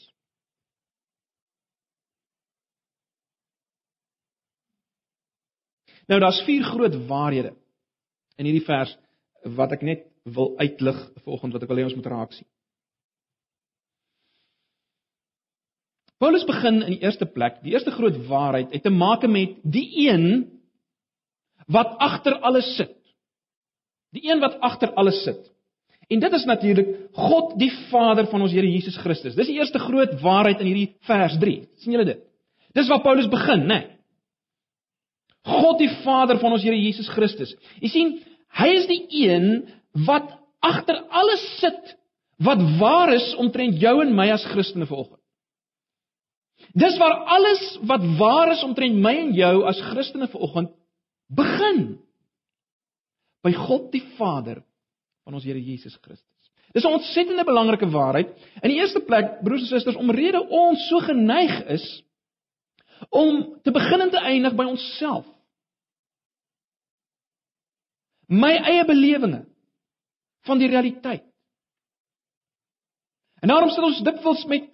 Nou 6.09 6.21
daar's 6.21 6.41
vier 6.47 6.65
groot 6.65 6.95
waarhede 7.09 7.53
in 8.41 8.49
hierdie 8.49 8.65
vers 8.65 8.95
wat 9.59 9.75
ek 9.77 9.83
net 9.85 10.07
wil 10.37 10.55
uitlig 10.61 10.97
vanoggend 11.25 11.57
wat 11.57 11.65
ek 11.65 11.73
wil 11.73 11.81
hê 11.81 11.89
ons 11.89 11.97
moet 11.99 12.09
raak 12.13 12.33
sien. 12.37 12.49
Paulus 16.19 16.47
begin 16.49 16.81
in 16.83 16.97
die 16.97 17.05
eerste 17.05 17.29
plek, 17.31 17.61
die 17.63 17.77
eerste 17.77 17.93
groot 17.95 18.17
waarheid 18.27 18.73
het 18.75 18.83
te 18.83 18.91
maak 18.91 19.23
met 19.31 19.61
die 19.63 19.87
een 20.09 20.25
wat 21.71 21.95
agter 22.03 22.41
alles 22.43 22.73
sit. 22.77 22.97
Die 24.17 24.25
een 24.27 24.41
wat 24.43 24.57
agter 24.65 24.95
alles 24.99 25.21
sit. 25.23 25.45
En 26.09 26.21
dit 26.21 26.33
is 26.33 26.45
natuurlik 26.49 26.89
God 27.13 27.53
die 27.61 27.71
Vader 27.91 28.27
van 28.31 28.43
ons 28.43 28.53
Here 28.53 28.69
Jesus 28.71 28.97
Christus. 28.97 29.37
Dis 29.37 29.51
die 29.51 29.59
eerste 29.59 29.81
groot 29.83 30.15
waarheid 30.23 30.63
in 30.65 30.71
hierdie 30.71 30.91
vers 31.09 31.37
3. 31.41 31.61
sien 31.83 31.93
julle 31.93 32.09
dit? 32.09 32.23
Dis 32.77 32.89
waar 32.89 33.03
Paulus 33.05 33.29
begin, 33.29 33.67
né? 33.69 33.79
Nee. 33.83 33.95
God 35.49 35.79
die 35.81 35.91
Vader 36.05 36.39
van 36.41 36.53
ons 36.53 36.65
Here 36.65 36.77
Jesus 36.77 37.09
Christus. 37.13 37.55
Jy 37.81 37.93
sien, 37.93 38.17
hy 38.59 38.69
is 38.77 38.89
die 38.89 39.03
een 39.25 39.49
wat 40.09 40.33
agter 40.65 41.03
alles 41.13 41.45
sit 41.61 41.95
wat 42.45 42.61
waar 42.79 43.13
is 43.15 43.33
omtrent 43.41 43.81
jou 43.83 43.97
en 44.03 44.15
my 44.15 44.29
as 44.31 44.45
Christene 44.53 44.87
vanoggend. 44.87 45.21
Dis 46.79 46.99
waar 47.01 47.25
alles 47.37 47.63
wat 47.87 48.05
waar 48.19 48.53
is 48.53 48.63
omtrent 48.67 48.99
my 49.03 49.15
en 49.25 49.33
jou 49.37 49.55
as 49.67 49.81
Christene 49.91 50.29
vanoggend 50.31 50.73
begin. 51.35 51.99
By 53.43 53.53
God 53.55 53.91
die 53.95 54.05
Vader 54.19 54.63
van 55.29 55.37
ons 55.37 55.45
Here 55.45 55.61
Jesus 55.61 55.93
Christus. 56.01 56.25
Dis 56.73 56.85
'n 56.85 56.97
ontsettende 56.97 57.45
belangrike 57.45 57.89
waarheid. 57.89 58.29
In 58.63 58.71
die 58.73 58.81
eerste 58.81 59.01
plek, 59.01 59.43
broers 59.45 59.61
en 59.61 59.67
susters, 59.67 59.97
omrede 59.97 60.41
ons 60.41 60.89
so 60.89 61.01
geneig 61.05 61.65
is 61.69 61.87
om 63.11 63.61
te 63.63 63.71
begin 63.71 64.01
en 64.01 64.11
te 64.11 64.21
eindig 64.21 64.55
by 64.57 64.65
onsself. 64.65 65.27
My 68.29 68.57
eie 68.57 68.85
belewenisse 68.85 69.47
van 70.49 70.59
die 70.59 70.69
realiteit. 70.69 71.25
En 73.41 73.49
daarom 73.49 73.71
sit 73.71 73.85
ons 73.85 74.03
dikwels 74.03 74.45
met 74.45 74.71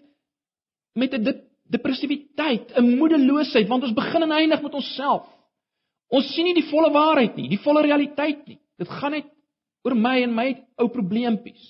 met 0.95 1.15
'n 1.15 1.43
depressiwiteit, 1.67 2.73
'n 2.79 2.97
moedeloosheid, 2.99 3.69
want 3.69 3.83
ons 3.83 3.93
begin 3.93 4.23
en 4.23 4.31
eindig 4.31 4.63
met 4.63 4.75
onsself. 4.75 5.27
Ons 6.09 6.35
sien 6.35 6.45
nie 6.45 6.55
die 6.55 6.71
volle 6.71 6.91
waarheid 6.93 7.37
nie, 7.37 7.49
die 7.49 7.59
volle 7.59 7.83
realiteit 7.83 8.47
nie. 8.47 8.59
Dit 8.79 8.89
gaan 8.89 9.11
net 9.11 9.35
oor 9.85 9.95
my 9.95 10.19
en 10.25 10.35
my 10.35 10.49
ou 10.81 10.89
probleempies. 10.93 11.65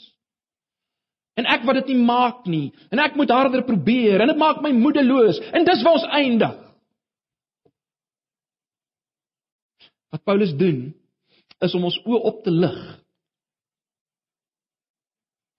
En 1.34 1.48
ek 1.50 1.64
wat 1.66 1.80
dit 1.82 1.92
nie 1.92 2.02
maak 2.06 2.44
nie, 2.46 2.68
en 2.94 3.02
ek 3.02 3.16
moet 3.18 3.32
harder 3.34 3.64
probeer 3.66 4.22
en 4.22 4.30
dit 4.30 4.38
maak 4.38 4.60
my 4.62 4.70
moedeloos 4.76 5.40
en 5.50 5.66
dis 5.66 5.82
waar 5.82 5.98
ons 5.98 6.10
eindig. 6.14 6.60
Wat 10.14 10.22
Paulus 10.22 10.54
doen 10.54 10.92
is 11.64 11.74
om 11.74 11.88
ons 11.90 11.98
oë 12.06 12.20
op 12.30 12.44
te 12.44 12.54
lig 12.54 12.78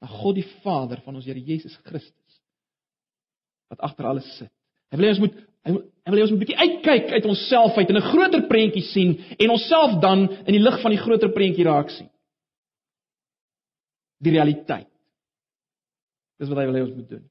na 0.03 0.11
God 0.21 0.37
die 0.37 0.47
Vader 0.63 1.01
van 1.03 1.17
ons 1.17 1.27
Here 1.27 1.41
Jesus 1.41 1.75
Christus 1.83 2.39
wat 3.71 3.83
agter 3.83 4.07
alles 4.07 4.27
sit. 4.37 4.51
Hy 4.93 4.99
wil 4.99 5.07
hê 5.07 5.13
ons 5.15 5.23
moet 5.25 5.37
hy 5.65 5.73
wil 6.13 6.19
hê 6.19 6.23
ons 6.23 6.31
moet 6.31 6.39
'n 6.39 6.43
bietjie 6.45 6.61
uitkyk 6.61 7.07
uit 7.17 7.25
onsself 7.25 7.77
uit 7.77 7.89
en 7.89 7.97
'n 7.97 8.09
groter 8.11 8.47
prentjie 8.47 8.85
sien 8.93 9.15
en 9.39 9.49
onsself 9.49 9.99
dan 9.99 10.29
in 10.45 10.53
die 10.53 10.61
lig 10.61 10.81
van 10.81 10.91
die 10.91 11.03
groter 11.03 11.31
prentjie 11.33 11.65
raak 11.65 11.89
sien. 11.89 12.09
Die 14.25 14.33
realiteit. 14.33 14.89
Dis 16.41 16.49
wat 16.51 16.59
hy 16.59 16.65
wil 16.67 16.79
hê 16.79 16.83
ons 16.83 16.95
moet 16.97 17.09
doen. 17.09 17.23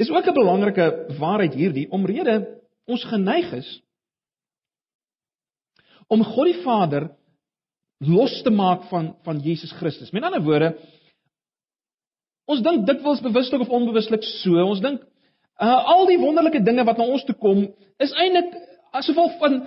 Dis 0.00 0.10
ook 0.10 0.26
'n 0.26 0.34
belangrike 0.34 0.86
waarheid 1.18 1.54
hierdie 1.54 1.88
omrede 1.90 2.60
ons 2.86 3.04
geneig 3.04 3.52
is 3.52 3.68
om 6.08 6.24
God 6.24 6.46
die 6.50 6.62
Vader 6.64 7.10
los 8.00 8.42
te 8.42 8.50
maak 8.50 8.88
van 8.90 9.14
van 9.22 9.38
Jesus 9.38 9.72
Christus. 9.72 10.10
Met 10.10 10.22
ander 10.22 10.42
woorde, 10.42 10.74
ons 12.44 12.62
dink 12.62 12.86
dikwels 12.86 13.20
bewuslik 13.20 13.60
of 13.60 13.68
onbewuslik 13.68 14.22
so. 14.22 14.56
Ons 14.64 14.80
dink 14.80 15.02
uh, 15.60 15.84
al 15.94 16.06
die 16.06 16.18
wonderlike 16.18 16.62
dinge 16.64 16.84
wat 16.84 16.98
na 16.98 17.04
ons 17.04 17.24
toe 17.24 17.36
kom, 17.36 17.68
is 17.98 18.12
eintlik 18.16 18.56
asof 18.96 19.38
van 19.38 19.60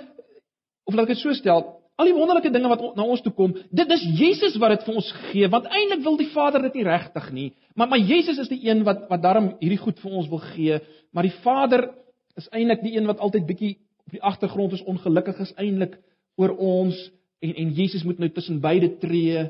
of 0.84 0.96
laat 0.96 1.08
ek 1.08 1.16
dit 1.16 1.22
so 1.22 1.34
stel, 1.34 1.64
al 1.96 2.10
die 2.10 2.16
wonderlike 2.16 2.50
dinge 2.54 2.70
wat 2.72 2.84
na 2.98 3.06
ons 3.06 3.22
toe 3.22 3.34
kom, 3.38 3.54
dit 3.54 3.92
is 3.96 4.06
Jesus 4.18 4.56
wat 4.62 4.74
dit 4.74 4.86
vir 4.88 4.96
ons 4.98 5.10
gee, 5.28 5.50
want 5.52 5.68
eintlik 5.70 6.02
wil 6.06 6.18
die 6.18 6.32
Vader 6.34 6.64
dit 6.66 6.80
nie 6.80 6.88
regtig 6.88 7.28
nie, 7.36 7.50
maar 7.78 7.92
maar 7.92 8.02
Jesus 8.02 8.40
is 8.42 8.50
die 8.50 8.64
een 8.66 8.84
wat 8.88 9.06
wat 9.12 9.22
daarom 9.22 9.54
hierdie 9.62 9.82
goed 9.82 10.02
vir 10.02 10.16
ons 10.22 10.30
wil 10.32 10.42
gee, 10.54 10.80
maar 11.14 11.28
die 11.28 11.36
Vader 11.44 11.92
is 12.40 12.50
eintlik 12.50 12.82
die 12.82 12.96
een 12.98 13.10
wat 13.10 13.22
altyd 13.22 13.46
bietjie 13.50 13.76
op 14.08 14.16
die 14.16 14.24
agtergrond 14.24 14.74
is 14.74 14.86
ongelukkig 14.90 15.40
is 15.46 15.54
eintlik 15.62 16.00
oor 16.42 16.56
ons 16.58 16.98
en 17.44 17.54
en 17.62 17.74
Jesus 17.78 18.04
moet 18.08 18.20
nou 18.20 18.30
tussen 18.32 18.62
beide 18.64 18.90
tree. 18.98 19.44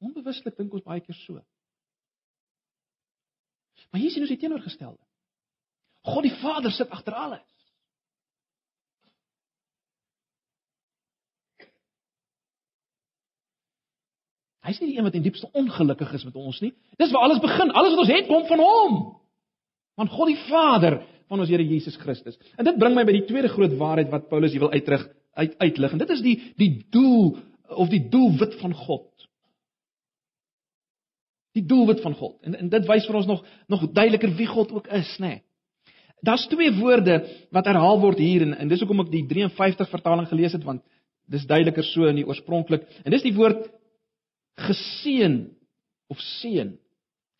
Onbewuslik 0.00 0.56
dink 0.56 0.72
ons 0.72 0.86
baie 0.86 1.02
keer 1.04 1.16
so. 1.26 1.40
Maar 3.90 4.00
hier 4.00 4.12
sien 4.14 4.24
ons 4.24 4.32
die 4.32 4.40
teenoorgestelde. 4.40 5.02
God 6.06 6.24
die 6.24 6.36
Vader 6.40 6.72
sit 6.72 6.92
agter 6.94 7.16
alles. 7.18 7.59
Hy 14.60 14.74
nie 14.80 14.90
die 14.90 14.98
een 14.98 15.06
wat 15.06 15.16
in 15.16 15.24
diepste 15.24 15.48
ongelukkig 15.56 16.12
is 16.18 16.24
met 16.26 16.36
ons 16.36 16.58
nie. 16.60 16.74
Dis 17.00 17.12
waar 17.14 17.28
alles 17.28 17.40
begin. 17.40 17.72
Alles 17.72 17.94
wat 17.94 18.02
ons 18.04 18.12
het 18.12 18.28
kom 18.28 18.44
van 18.48 18.60
hom. 18.60 18.98
Van 20.00 20.10
God 20.12 20.32
die 20.32 20.42
Vader 20.48 21.00
van 21.30 21.40
ons 21.40 21.48
Here 21.48 21.64
Jesus 21.64 21.96
Christus. 21.96 22.36
En 22.58 22.68
dit 22.68 22.78
bring 22.78 22.94
my 22.96 23.06
by 23.08 23.14
die 23.16 23.26
tweede 23.28 23.48
groot 23.52 23.72
waarheid 23.80 24.10
wat 24.12 24.28
Paulus 24.28 24.52
hier 24.52 24.66
wil 24.66 24.74
uitrig 24.74 25.06
uit 25.40 25.54
uitlig. 25.62 25.92
En 25.92 26.02
dit 26.02 26.12
is 26.16 26.22
die 26.24 26.36
die 26.60 26.70
doel 26.92 27.38
of 27.70 27.88
die 27.88 28.02
doelwit 28.12 28.58
van 28.60 28.74
God. 28.74 29.08
Die 31.56 31.64
doelwit 31.66 32.02
van 32.04 32.14
God. 32.18 32.36
En 32.44 32.58
en 32.58 32.68
dit 32.68 32.88
wys 32.90 33.06
vir 33.08 33.20
ons 33.22 33.30
nog 33.30 33.44
nog 33.66 33.88
duideliker 33.88 34.34
wie 34.36 34.50
God 34.50 34.74
ook 34.76 34.92
is, 35.00 35.16
nê. 35.18 35.34
Nee. 35.36 35.42
Daar's 36.20 36.44
twee 36.52 36.72
woorde 36.76 37.22
wat 37.50 37.64
herhaal 37.64 38.00
word 38.00 38.18
hier 38.20 38.42
en, 38.44 38.52
en 38.58 38.68
dis 38.68 38.82
hoekom 38.82 39.06
ek 39.06 39.12
die 39.12 39.24
53 39.26 39.88
vertaling 39.88 40.28
gelees 40.28 40.52
het 40.52 40.66
want 40.66 40.82
dis 41.30 41.46
duideliker 41.48 41.86
so 41.86 42.10
in 42.10 42.18
die 42.20 42.26
oorspronklik. 42.26 42.84
En 43.06 43.14
dis 43.14 43.24
die 43.24 43.32
woord 43.36 43.70
geseën 44.66 45.36
of 46.12 46.20
seën. 46.40 46.74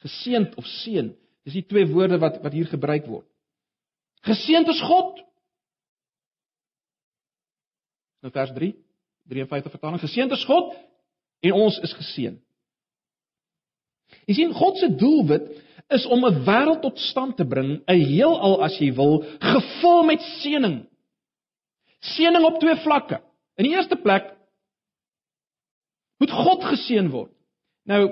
Geseënd 0.04 0.54
of 0.60 0.68
seën. 0.80 1.12
Dis 1.44 1.58
die 1.58 1.66
twee 1.66 1.88
woorde 1.88 2.18
wat 2.20 2.40
wat 2.44 2.54
hier 2.56 2.68
gebruik 2.70 3.08
word. 3.10 3.26
Geseënd 4.26 4.68
is 4.68 4.80
God 4.84 5.20
Nou 8.20 8.32
vers 8.32 8.52
3, 8.52 8.74
53 9.32 9.72
vertaling, 9.72 10.00
geseënd 10.02 10.34
is 10.36 10.44
God 10.44 10.74
en 11.40 11.56
ons 11.56 11.78
is 11.86 11.94
geseën. 11.96 12.36
Jy 14.28 14.36
sien 14.36 14.52
God 14.56 14.76
se 14.80 14.90
doelwit 15.00 15.46
is 15.96 16.04
om 16.06 16.26
'n 16.26 16.42
wêreld 16.44 16.82
tot 16.82 16.98
stand 16.98 17.36
te 17.36 17.46
bring, 17.46 17.80
'n 17.86 18.04
heelal 18.12 18.62
as 18.62 18.76
jy 18.78 18.92
wil, 18.94 19.24
gevul 19.40 20.02
met 20.04 20.20
seëning. 20.42 20.86
Seëning 22.00 22.44
op 22.44 22.60
twee 22.60 22.76
vlakke. 22.76 23.20
In 23.56 23.64
die 23.64 23.74
eerste 23.74 23.96
plek 23.96 24.36
moet 26.20 26.32
God 26.36 26.66
geseën 26.72 27.08
word. 27.12 27.32
Nou 27.88 28.02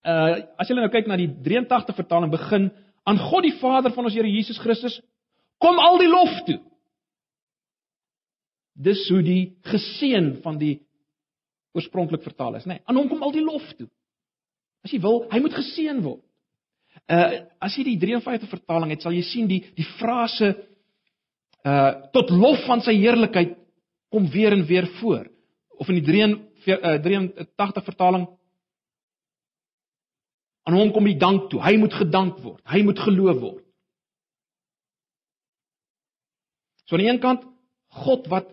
uh 0.00 0.36
as 0.56 0.70
jy 0.70 0.76
nou 0.78 0.88
kyk 0.92 1.10
na 1.10 1.18
die 1.20 1.28
83 1.28 1.98
vertaling 1.98 2.32
begin 2.32 2.70
aan 3.08 3.18
God 3.20 3.44
die 3.44 3.56
Vader 3.60 3.92
van 3.92 4.06
ons 4.08 4.16
Here 4.16 4.30
Jesus 4.30 4.60
Christus 4.62 5.00
kom 5.60 5.78
al 5.82 5.98
die 6.00 6.08
lof 6.08 6.38
toe. 6.46 6.60
Dis 8.80 9.02
hoe 9.12 9.20
die 9.24 9.42
geseën 9.68 10.38
van 10.44 10.56
die 10.60 10.78
oorspronklik 11.76 12.22
vertaal 12.24 12.56
is, 12.58 12.64
nê. 12.64 12.78
Nee, 12.78 12.84
aan 12.88 12.96
hom 12.96 13.10
kom 13.10 13.22
al 13.22 13.34
die 13.34 13.44
lof 13.44 13.66
toe. 13.76 13.86
As 14.86 14.94
jy 14.94 15.02
wil, 15.04 15.26
hy 15.30 15.42
moet 15.44 15.58
geseën 15.58 16.00
word. 16.04 16.22
Uh 17.10 17.44
as 17.60 17.76
jy 17.76 17.84
die 17.92 17.98
53 18.00 18.48
vertaling 18.50 18.94
het, 18.94 19.04
sal 19.04 19.14
jy 19.14 19.24
sien 19.26 19.50
die 19.50 19.60
die 19.76 19.86
frase 19.98 20.54
uh 21.66 21.92
tot 22.14 22.32
lof 22.32 22.64
van 22.66 22.80
sy 22.86 22.96
heerlikheid 22.96 23.58
kom 24.10 24.26
weer 24.32 24.56
en 24.56 24.64
weer 24.66 24.88
voor. 25.00 25.28
Of 25.76 25.92
in 25.92 26.00
die 26.00 26.08
83 26.64 27.82
uh, 27.82 27.84
vertaling 27.84 28.26
aan 30.68 30.76
hom 30.76 30.92
kom 30.92 31.06
die 31.08 31.18
dank 31.18 31.48
toe. 31.50 31.60
Hy 31.64 31.76
moet 31.80 31.94
gedank 31.96 32.38
word. 32.44 32.60
Hy 32.68 32.82
moet 32.86 32.98
geloof 33.00 33.40
word. 33.40 33.64
So 36.84 36.96
aan 36.96 37.04
die 37.04 37.10
een 37.10 37.22
kant 37.22 37.46
God 38.04 38.28
wat 38.30 38.52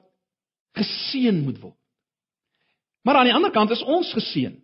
geseën 0.78 1.44
moet 1.44 1.60
word. 1.62 1.78
Maar 3.06 3.22
aan 3.22 3.30
die 3.30 3.36
ander 3.36 3.54
kant 3.54 3.72
is 3.76 3.84
ons 3.84 4.10
geseën. 4.14 4.56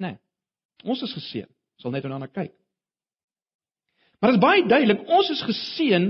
Né? 0.00 0.12
Nee, 0.14 0.18
ons 0.84 1.02
is 1.02 1.12
geseën. 1.16 1.48
Sal 1.80 1.92
net 1.92 2.06
daarna 2.06 2.28
kyk. 2.30 2.54
Maar 4.20 4.32
dit 4.32 4.38
is 4.38 4.44
baie 4.44 4.62
duidelik, 4.64 5.02
ons 5.12 5.28
is 5.30 5.42
geseën 5.44 6.06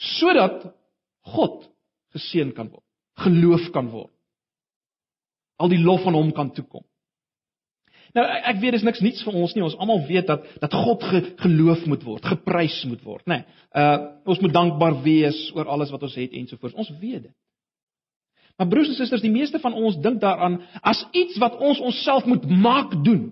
sodat 0.00 0.62
God 1.34 1.66
geseën 2.14 2.52
kan 2.56 2.70
word, 2.70 2.84
geloof 3.24 3.70
kan 3.74 3.90
word. 3.92 4.12
Al 5.60 5.68
die 5.72 5.82
lof 5.82 6.02
van 6.06 6.16
hom 6.16 6.32
kan 6.36 6.52
toe 6.56 6.64
kom. 6.64 6.84
Nou 8.16 8.24
ek 8.26 8.58
weet 8.62 8.74
dis 8.74 8.86
niks 8.86 9.02
niets 9.04 9.22
vir 9.22 9.36
ons 9.38 9.52
nie. 9.54 9.62
Ons 9.62 9.76
almal 9.78 10.02
weet 10.08 10.26
dat 10.30 10.46
dat 10.62 10.74
God 10.74 11.04
ge, 11.06 11.20
geloof 11.44 11.84
moet 11.90 12.02
word, 12.06 12.26
geprys 12.26 12.80
moet 12.90 13.04
word, 13.06 13.26
nê. 13.30 13.42
Nee, 13.42 13.60
uh 13.78 13.98
ons 14.30 14.40
moet 14.42 14.54
dankbaar 14.54 15.00
wees 15.04 15.38
oor 15.54 15.70
alles 15.70 15.92
wat 15.94 16.02
ons 16.06 16.16
het 16.18 16.34
ensovoorts. 16.34 16.78
Ons 16.78 16.90
weet 17.00 17.28
dit. 17.28 17.36
Maar 18.58 18.68
broers 18.68 18.90
en 18.92 18.98
susters, 18.98 19.22
die 19.24 19.32
meeste 19.32 19.58
van 19.62 19.74
ons 19.74 19.96
dink 20.04 20.20
daaraan 20.20 20.58
as 20.84 21.00
iets 21.16 21.38
wat 21.40 21.56
ons 21.64 21.80
onsself 21.80 22.26
moet 22.28 22.44
maak 22.44 22.92
doen. 23.04 23.30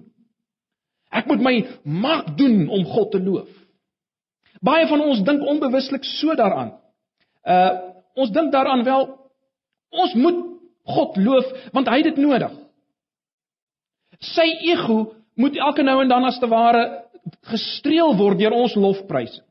Ek 1.13 1.27
moet 1.29 1.43
my 1.45 1.55
maak 1.85 2.31
doen 2.39 2.69
om 2.69 2.87
God 2.89 3.11
te 3.13 3.21
loof. 3.21 3.51
Baie 4.65 4.87
van 4.91 5.03
ons 5.05 5.21
dink 5.27 5.45
onbewuslik 5.45 6.07
so 6.07 6.35
daaraan. 6.39 6.77
Uh 7.45 7.71
ons 8.19 8.33
dink 8.35 8.51
daaraan 8.51 8.83
wel 8.83 9.05
ons 9.91 10.15
moet 10.15 10.45
God 10.89 11.17
loof 11.21 11.51
want 11.77 11.89
hy 11.91 12.01
het 12.01 12.11
dit 12.13 12.23
nodig. 12.23 12.55
Sy 14.35 14.47
ego 14.67 15.13
moet 15.39 15.59
elke 15.61 15.85
nou 15.87 16.01
en 16.03 16.11
dan 16.11 16.27
as 16.27 16.41
te 16.41 16.49
ware 16.51 16.87
gestreel 17.51 18.17
word 18.19 18.41
deur 18.41 18.57
ons 18.57 18.75
lofpryse. 18.79 19.43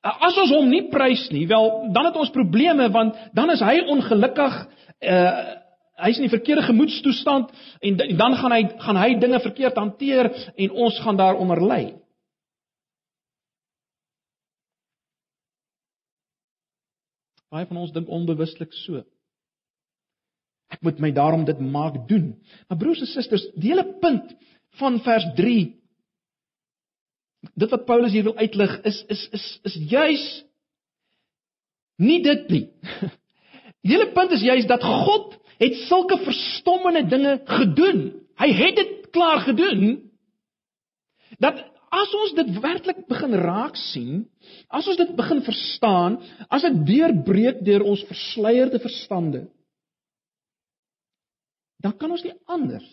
As 0.00 0.36
ons 0.40 0.52
hom 0.54 0.70
nie 0.70 0.86
prys 0.92 1.26
nie, 1.32 1.44
wel 1.48 1.90
dan 1.92 2.08
het 2.08 2.16
ons 2.16 2.32
probleme 2.32 2.88
want 2.92 3.18
dan 3.36 3.52
is 3.54 3.64
hy 3.64 3.80
ongelukkig. 3.96 4.62
Uh 5.00 5.58
hy's 6.02 6.18
in 6.18 6.24
die 6.24 6.32
verkeerde 6.32 6.64
gemoedstoestand 6.66 7.50
en 7.84 7.98
dan 8.18 8.34
gaan 8.34 8.52
hy 8.56 8.62
gaan 8.80 8.98
hy 8.98 9.10
dinge 9.22 9.38
verkeerd 9.44 9.76
hanteer 9.78 10.30
en 10.56 10.72
ons 10.86 10.96
gaan 11.04 11.18
daaronder 11.20 11.60
ly. 11.62 11.82
Baie 17.52 17.68
van 17.68 17.82
ons 17.84 17.92
dink 17.92 18.08
onbewuslik 18.08 18.72
so. 18.80 19.04
Ek 20.72 20.80
moet 20.84 21.00
my 21.04 21.12
daarom 21.12 21.44
dit 21.44 21.60
maak 21.60 22.00
doen. 22.08 22.32
Maar 22.68 22.80
broers 22.80 23.02
en 23.04 23.10
susters, 23.10 23.44
die 23.54 23.72
hele 23.72 23.84
punt 24.00 24.32
van 24.80 24.98
vers 25.04 25.26
3 25.36 25.82
dit 27.58 27.72
wat 27.74 27.86
Paulus 27.88 28.14
hier 28.14 28.26
wil 28.28 28.38
uitlig 28.38 28.76
is 28.86 29.02
is 29.10 29.22
is 29.34 29.46
is 29.66 29.76
juis 29.90 30.26
nie 31.98 32.22
dit 32.22 32.48
nie. 32.50 32.66
Die 33.82 33.96
hele 33.96 34.12
punt 34.14 34.30
is 34.30 34.44
juis 34.46 34.66
dat 34.70 34.82
God 34.86 35.32
het 35.58 35.74
sulke 35.88 36.20
verstommende 36.22 37.02
dinge 37.10 37.32
gedoen. 37.46 38.02
Hy 38.38 38.48
het 38.54 38.76
dit 38.78 38.92
klaar 39.14 39.42
gedoen. 39.42 39.96
Dat 41.42 41.58
as 41.92 42.12
ons 42.14 42.34
dit 42.38 42.52
werklik 42.62 43.00
begin 43.10 43.34
raak 43.42 43.74
sien, 43.76 44.22
as 44.70 44.86
ons 44.86 45.00
dit 45.00 45.10
begin 45.18 45.42
verstaan, 45.42 46.20
as 46.46 46.62
dit 46.62 46.78
deurbreek 46.92 47.64
deur 47.66 47.84
ons 47.90 48.06
versleierde 48.06 48.78
verstande, 48.82 49.48
dan 51.82 51.96
kan 51.98 52.10
ons 52.14 52.22
nie 52.22 52.34
anders 52.50 52.86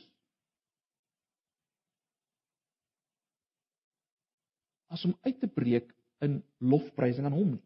as 4.89 5.05
om 5.05 5.13
uit 5.22 5.38
te 5.39 5.48
breek 5.48 5.91
in 6.25 6.39
lofprysing 6.58 7.27
aan 7.27 7.36
hom 7.38 7.51
nie. 7.53 7.65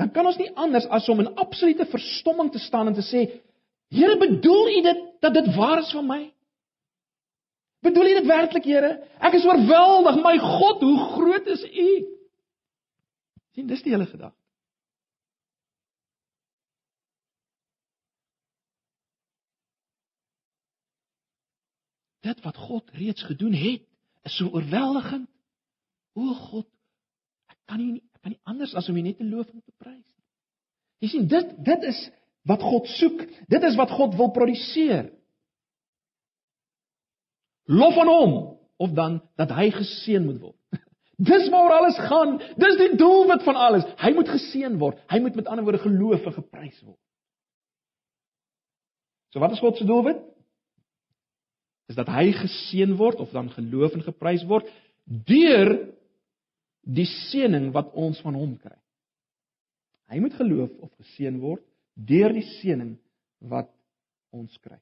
Dan 0.00 0.10
kan 0.16 0.26
ons 0.26 0.38
nie 0.40 0.48
anders 0.56 0.86
as 0.88 1.04
om 1.12 1.20
in 1.20 1.34
absolute 1.36 1.84
verstomming 1.92 2.48
te 2.54 2.62
staan 2.62 2.88
en 2.90 2.96
te 2.96 3.04
sê, 3.06 3.26
Here, 3.92 4.14
bedoel 4.16 4.70
U 4.72 4.78
dit 4.86 5.00
dat 5.20 5.34
dit 5.36 5.50
waar 5.52 5.82
is 5.82 5.90
van 5.92 6.06
my? 6.08 6.22
Bedoel 7.84 8.08
U 8.08 8.14
dit 8.22 8.30
werklik, 8.30 8.64
Here? 8.64 8.92
Ek 9.20 9.36
is 9.36 9.44
oorweldig, 9.44 10.16
my 10.24 10.38
God, 10.40 10.86
hoe 10.86 11.10
groot 11.12 11.50
is 11.52 11.66
U? 11.68 11.90
sien, 13.52 13.68
dis 13.68 13.82
die 13.84 13.92
hele 13.92 14.08
gedagte. 14.08 14.41
Dit 22.22 22.42
wat 22.44 22.56
God 22.56 22.90
reeds 22.94 23.22
gedoen 23.26 23.54
het, 23.56 23.82
is 24.22 24.36
so 24.38 24.50
oorweldigend. 24.54 25.28
O 26.14 26.34
God, 26.36 26.68
ek 27.50 27.58
kan 27.66 27.80
nie 27.80 27.98
ek 27.98 28.22
kan 28.22 28.34
nie 28.34 28.42
anders 28.46 28.74
as 28.78 28.88
om 28.90 28.98
U 28.98 29.02
net 29.02 29.18
te 29.18 29.26
loof 29.26 29.48
en 29.50 29.62
te 29.62 29.74
prys 29.80 29.98
nie. 29.98 30.22
Jy 31.02 31.08
sien, 31.10 31.26
dit 31.26 31.54
dit 31.66 31.86
is 31.90 31.98
wat 32.46 32.62
God 32.62 32.86
soek. 32.94 33.24
Dit 33.50 33.66
is 33.66 33.78
wat 33.78 33.90
God 33.90 34.14
wil 34.18 34.30
produseer. 34.34 35.08
Lof 37.70 37.98
aan 37.98 38.10
hom 38.10 38.34
of 38.82 38.94
dan 38.94 39.20
dat 39.38 39.54
hy 39.56 39.70
geseën 39.74 40.22
moet 40.22 40.40
word. 40.42 40.58
Dis 41.30 41.48
waaroor 41.50 41.78
alles 41.80 41.98
gaan. 42.06 42.36
Dis 42.58 42.78
die 42.78 42.92
doelwit 42.98 43.42
van 43.46 43.58
alles. 43.58 43.86
Hy 44.02 44.12
moet 44.14 44.30
geseën 44.30 44.78
word. 44.78 45.00
Hy 45.10 45.22
moet 45.22 45.38
met 45.38 45.50
ander 45.50 45.66
woorde 45.66 45.82
geloof 45.82 46.26
en 46.26 46.38
geprys 46.38 46.78
word. 46.82 46.98
So 49.32 49.42
wat 49.42 49.54
is 49.56 49.62
God 49.62 49.78
se 49.80 49.88
doelwit? 49.88 50.20
Is 51.90 51.98
dat 51.98 52.10
hy 52.12 52.30
geseën 52.36 52.94
word 52.96 53.20
of 53.24 53.32
dan 53.34 53.50
geloof 53.52 53.96
en 53.96 54.04
geprys 54.06 54.44
word 54.48 54.68
deur 55.04 55.72
die 56.82 57.06
seëning 57.06 57.70
wat 57.74 57.92
ons 57.98 58.20
van 58.22 58.36
hom 58.38 58.54
kry. 58.58 58.76
Hy 60.12 60.20
moet 60.20 60.36
geloof 60.36 60.72
of 60.84 60.92
geseën 61.00 61.38
word 61.40 61.64
deur 61.94 62.32
die 62.34 62.46
seëning 62.58 62.94
wat 63.50 63.70
ons 64.34 64.54
kry. 64.64 64.78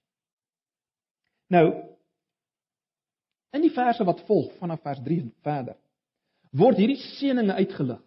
Nou 1.51 1.67
in 3.51 3.65
die 3.67 3.73
verse 3.75 4.05
wat 4.07 4.23
volg 4.29 4.53
vanaf 4.61 4.83
vers 4.87 5.01
3 5.07 5.25
en 5.25 5.33
verder 5.47 5.79
word 6.57 6.79
hierdie 6.83 6.99
seëninge 6.99 7.55
uitgelig. 7.63 8.01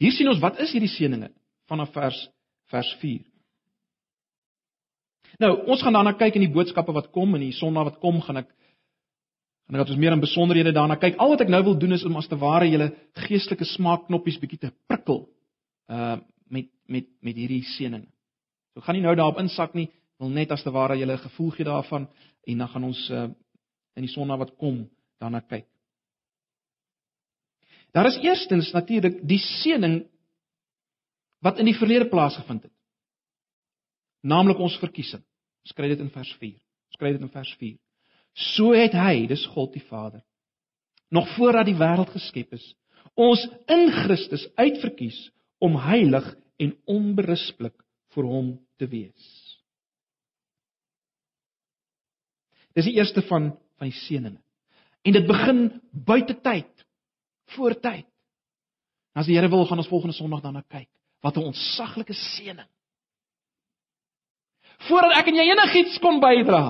Hier 0.00 0.14
sien 0.16 0.30
ons 0.32 0.40
wat 0.40 0.60
is 0.64 0.72
hierdie 0.72 0.92
seëninge 0.92 1.28
vanaf 1.68 1.92
vers 1.92 2.20
vers 2.72 2.92
4. 3.02 3.24
Nou, 5.38 5.52
ons 5.70 5.82
gaan 5.82 5.94
daarna 5.94 6.12
kyk 6.18 6.38
in 6.38 6.46
die 6.46 6.52
boodskappe 6.52 6.92
wat 6.92 7.10
kom 7.14 7.34
en 7.36 7.44
die 7.44 7.54
Sondag 7.54 7.92
wat 7.92 8.00
kom, 8.02 8.20
gaan 8.24 8.42
ek 8.42 8.50
gaan 9.70 9.84
ek 9.84 9.92
ons 9.92 10.00
meer 10.02 10.16
in 10.16 10.22
besonderhede 10.22 10.72
daarna 10.74 10.96
kyk. 10.98 11.18
Al 11.22 11.30
wat 11.30 11.44
ek 11.44 11.52
nou 11.52 11.62
wil 11.68 11.76
doen 11.78 11.94
is 11.94 12.04
om 12.04 12.16
as 12.18 12.26
te 12.28 12.38
ware 12.38 12.66
julle 12.66 12.90
geestelike 13.28 13.68
smaakknoppies 13.76 14.40
bietjie 14.42 14.64
te 14.66 14.74
prikkel 14.90 15.26
uh 15.90 16.18
met 16.50 16.66
met 16.90 17.06
met 17.22 17.36
hierdie 17.38 17.62
seëning. 17.76 18.02
So 18.74 18.82
gaan 18.82 18.96
nie 18.98 19.04
nou 19.04 19.14
daarop 19.14 19.38
insak 19.38 19.76
nie, 19.78 19.86
wil 20.18 20.32
net 20.34 20.50
as 20.50 20.64
te 20.66 20.72
ware 20.74 20.96
julle 20.98 21.16
gevoel 21.22 21.52
gee 21.54 21.64
daarvan 21.68 22.08
en 22.46 22.58
dan 22.58 22.68
gaan 22.72 22.88
ons 22.90 23.04
uh 23.10 23.28
in 23.94 24.06
die 24.06 24.10
Sondag 24.10 24.38
wat 24.42 24.56
kom 24.58 24.88
daarna 25.22 25.40
kyk. 25.40 25.66
Daar 27.94 28.06
is 28.06 28.18
eerstens 28.22 28.72
natuurlik 28.72 29.20
die 29.26 29.38
seëning 29.38 30.02
wat 31.42 31.58
in 31.58 31.70
die 31.70 31.78
verlede 31.78 32.08
plaasgevind 32.10 32.66
het. 32.66 32.74
Naamlik 34.20 34.58
ons 34.60 34.76
verkiesing. 34.80 35.22
Skryf 35.68 35.94
dit 35.94 36.02
in 36.04 36.10
vers 36.12 36.32
4. 36.40 36.58
Skryf 36.96 37.16
dit 37.16 37.24
in 37.24 37.32
vers 37.32 37.52
4. 37.60 37.78
So 38.54 38.74
het 38.76 38.94
hy, 38.94 39.26
dis 39.30 39.46
God 39.54 39.72
die 39.74 39.84
Vader, 39.88 40.22
nog 41.10 41.28
voordat 41.34 41.66
die 41.66 41.78
wêreld 41.78 42.12
geskep 42.14 42.54
is, 42.54 42.64
ons 43.18 43.42
in 43.68 43.88
Christus 43.90 44.46
uitverkies 44.60 45.18
om 45.60 45.74
heilig 45.82 46.28
en 46.62 46.76
onberispelik 46.88 47.74
vir 48.14 48.28
hom 48.28 48.52
te 48.78 48.86
wees. 48.90 49.26
Dis 52.76 52.86
die 52.86 52.96
eerste 53.00 53.24
van 53.26 53.52
van 53.80 53.88
die 53.88 53.96
seëninge. 53.96 54.38
En 55.08 55.14
dit 55.16 55.24
begin 55.24 55.60
buite 56.04 56.34
tyd, 56.44 56.82
voor 57.56 57.72
tyd. 57.80 58.04
As 59.16 59.24
die 59.26 59.38
Here 59.38 59.48
wil, 59.48 59.64
gaan 59.66 59.80
ons 59.80 59.88
volgende 59.88 60.14
Sondag 60.14 60.42
daarna 60.44 60.60
kyk. 60.68 60.90
Wat 61.24 61.36
'n 61.36 61.48
ontsaglike 61.50 62.12
seëning 62.12 62.68
voordat 64.88 65.16
ek 65.20 65.30
en 65.30 65.40
jy 65.40 65.46
enigiets 65.50 65.98
kon 66.02 66.20
bydra. 66.22 66.62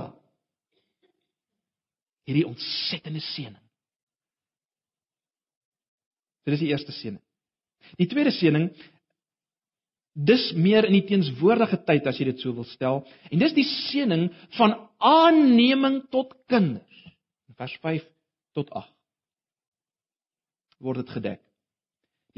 Hierdie 2.28 2.46
ontsettende 2.48 3.22
seëning. 3.24 3.62
Dit 6.46 6.56
is 6.56 6.62
die 6.62 6.70
eerste 6.72 6.94
seëning. 6.94 7.22
Die 7.98 8.08
tweede 8.10 8.32
seëning 8.34 8.70
dis 10.14 10.50
meer 10.58 10.88
in 10.88 10.96
die 10.98 11.06
teenswoordige 11.06 11.78
tyd 11.86 12.08
as 12.10 12.18
jy 12.18 12.26
dit 12.32 12.40
so 12.42 12.52
wil 12.54 12.66
stel 12.68 13.04
en 13.30 13.40
dis 13.40 13.54
die 13.56 13.66
seëning 13.66 14.28
van 14.58 14.74
aanneming 14.98 16.02
tot 16.12 16.34
kinders. 16.50 17.04
In 17.48 17.56
vers 17.58 17.76
5 17.82 18.08
tot 18.58 18.72
8 18.74 18.90
word 20.80 21.02
dit 21.02 21.12
gedek. 21.12 21.40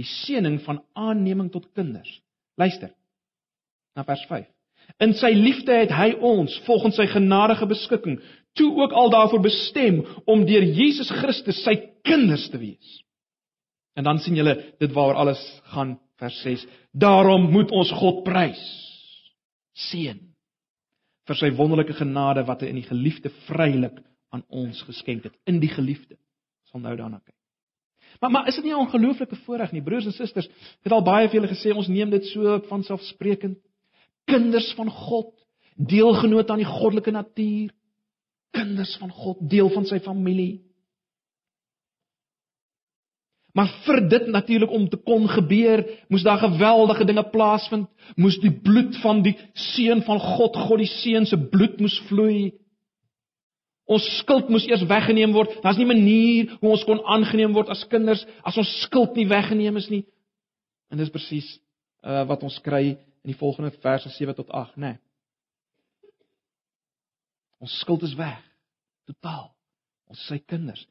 Die 0.00 0.08
seëning 0.08 0.58
van 0.64 0.80
aanneming 0.98 1.50
tot 1.54 1.68
kinders. 1.76 2.10
Luister. 2.58 2.90
Na 3.96 4.04
vers 4.08 4.24
In 5.02 5.14
sy 5.18 5.32
liefde 5.34 5.74
het 5.74 5.90
hy 5.90 6.12
ons 6.20 6.54
volgens 6.66 6.96
sy 6.96 7.06
genadige 7.10 7.66
beskikking 7.66 8.20
toe 8.58 8.70
ook 8.82 8.92
al 8.92 9.10
daarvoor 9.10 9.40
bestem 9.40 10.02
om 10.28 10.44
deur 10.46 10.62
Jesus 10.62 11.10
Christus 11.10 11.62
sy 11.64 11.76
kinders 12.04 12.48
te 12.52 12.60
wees. 12.60 12.98
En 13.96 14.04
dan 14.04 14.20
sien 14.20 14.36
julle 14.36 14.56
dit 14.80 14.92
waaroor 14.92 15.20
alles 15.24 15.42
gaan 15.74 15.96
vers 16.20 16.38
6. 16.44 16.66
Daarom 16.92 17.50
moet 17.52 17.72
ons 17.72 17.92
God 17.96 18.22
prys. 18.24 18.62
Seën 19.90 20.20
vir 21.28 21.38
sy 21.38 21.52
wonderlike 21.54 21.94
genade 21.96 22.42
wat 22.48 22.64
hy 22.64 22.72
in 22.72 22.80
die 22.80 22.88
geliefde 22.88 23.30
vrylik 23.46 24.00
aan 24.34 24.42
ons 24.50 24.80
geskenk 24.88 25.28
het 25.28 25.36
in 25.48 25.60
die 25.62 25.70
geliefde. 25.70 26.16
Ons 26.16 26.74
sal 26.74 26.82
nou 26.82 26.96
daarna 26.98 27.20
kyk. 27.22 27.36
Maar 28.20 28.30
maar 28.30 28.48
is 28.48 28.56
dit 28.56 28.64
nie 28.64 28.72
'n 28.72 28.84
ongelooflike 28.84 29.36
voorreg 29.44 29.72
nie 29.72 29.82
broers 29.82 30.06
en 30.06 30.12
susters? 30.12 30.46
Ek 30.46 30.84
het 30.84 30.92
al 30.92 31.02
baie 31.02 31.28
vir 31.28 31.40
julle 31.40 31.54
gesê 31.54 31.74
ons 31.76 31.88
neem 31.88 32.10
dit 32.10 32.24
so 32.26 32.58
vanselfsprekend 32.68 33.58
kinders 34.24 34.72
van 34.78 34.90
God, 34.90 35.32
deelgenoot 35.76 36.50
aan 36.50 36.62
die 36.62 36.68
goddelike 36.68 37.10
natuur, 37.14 37.72
kinders 38.52 38.96
van 39.00 39.10
God, 39.10 39.40
deel 39.50 39.70
van 39.72 39.86
sy 39.88 39.98
familie. 40.04 40.60
Maar 43.52 43.68
vir 43.84 44.00
dit 44.08 44.26
natuurlik 44.32 44.70
om 44.72 44.86
te 44.88 44.96
kon 44.96 45.26
gebeur, 45.28 45.82
moes 46.08 46.24
daar 46.24 46.40
geweldige 46.40 47.04
dinge 47.04 47.24
plaasvind, 47.34 47.88
moes 48.16 48.38
die 48.40 48.52
bloed 48.64 48.96
van 49.02 49.20
die 49.24 49.34
seun 49.74 50.00
van 50.06 50.20
God, 50.20 50.56
God 50.56 50.80
die 50.80 50.88
seun 50.88 51.28
se 51.28 51.36
bloed 51.36 51.80
moes 51.80 51.98
vloei. 52.08 52.54
Ons 53.92 54.06
skuld 54.20 54.48
moes 54.48 54.64
eers 54.70 54.86
weggeneem 54.88 55.34
word. 55.36 55.58
Daar's 55.60 55.76
nie 55.76 55.84
'n 55.84 55.92
manier 55.92 56.56
hoe 56.60 56.70
ons 56.70 56.84
kon 56.84 57.04
aangeneem 57.04 57.52
word 57.52 57.68
as 57.68 57.84
kinders 57.88 58.24
as 58.42 58.56
ons 58.56 58.80
skuld 58.82 59.16
nie 59.16 59.28
weggeneem 59.28 59.76
is 59.76 59.90
nie. 59.90 60.04
En 60.90 60.96
dis 60.96 61.10
presies 61.10 61.58
uh, 62.04 62.24
wat 62.24 62.42
ons 62.42 62.58
kry 62.60 62.96
in 63.22 63.32
die 63.32 63.38
volgende 63.38 63.70
verse 63.82 64.08
7 64.08 64.34
tot 64.34 64.50
8, 64.50 64.76
né? 64.76 64.86
Nee. 64.86 65.00
Ons 67.62 67.78
skuld 67.78 68.02
is 68.02 68.14
weg. 68.18 68.42
Totaal. 69.06 69.52
Ons 70.10 70.18
is 70.18 70.30
sy 70.32 70.38
kinders. 70.50 70.82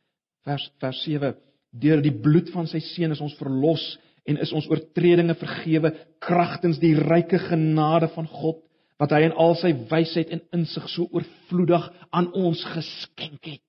Vers 0.47 0.69
vers 0.79 1.01
7 1.03 1.35
Deur 1.71 2.01
die 2.03 2.11
bloed 2.11 2.49
van 2.51 2.67
sy 2.67 2.81
seun 2.83 3.13
is 3.15 3.21
ons 3.23 3.37
verlos 3.39 3.83
en 4.27 4.39
is 4.43 4.51
ons 4.55 4.67
oortredinge 4.69 5.37
vergewe 5.39 5.93
kragtens 6.23 6.81
die 6.81 6.93
ryke 6.99 7.39
genade 7.47 8.09
van 8.11 8.27
God 8.27 8.59
wat 9.01 9.15
hy 9.15 9.23
in 9.25 9.35
al 9.39 9.55
sy 9.57 9.71
wysheid 9.89 10.29
en 10.35 10.43
insig 10.53 10.89
so 10.91 11.07
oorvloedig 11.15 11.87
aan 12.13 12.27
ons 12.37 12.59
geskenk 12.75 13.47
het. 13.47 13.63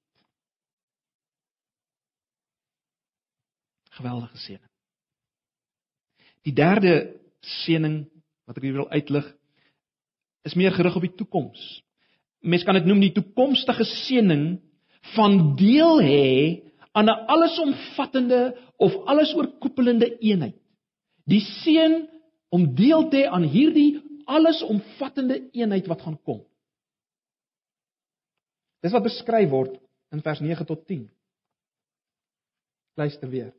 Geweldige 3.96 4.42
seëning. 4.42 4.68
Die 6.42 6.56
derde 6.58 6.92
seëning 7.62 8.02
wat 8.52 8.60
ek 8.60 8.68
hier 8.68 8.76
wil 8.82 8.90
uitlig 8.92 9.24
is 10.44 10.56
meer 10.58 10.74
gerig 10.76 10.96
op 10.98 11.04
die 11.06 11.16
toekoms. 11.16 11.60
Mens 12.44 12.66
kan 12.66 12.76
dit 12.76 12.86
noem 12.88 13.00
die 13.00 13.14
toekomstige 13.16 13.86
seëning 13.88 14.58
van 15.14 15.54
deel 15.56 16.02
hê 16.04 16.28
aan 16.92 17.08
'n 17.08 17.24
allesomvattende 17.32 18.52
of 18.76 18.92
allesoorkoepelende 19.06 20.18
eenheid. 20.20 20.58
Die 21.24 21.40
seën 21.40 22.08
om 22.50 22.74
deel 22.74 23.08
te 23.08 23.22
hê 23.22 23.26
aan 23.30 23.46
hierdie 23.48 24.02
allesomvattende 24.26 25.48
eenheid 25.52 25.86
wat 25.86 26.02
gaan 26.02 26.18
kom. 26.22 26.44
Dis 28.82 28.92
wat 28.92 29.06
beskryf 29.06 29.50
word 29.50 29.78
in 30.12 30.20
vers 30.20 30.40
9 30.40 30.66
tot 30.66 30.86
10. 30.86 31.08
Luister 32.96 33.30
weer. 33.30 33.52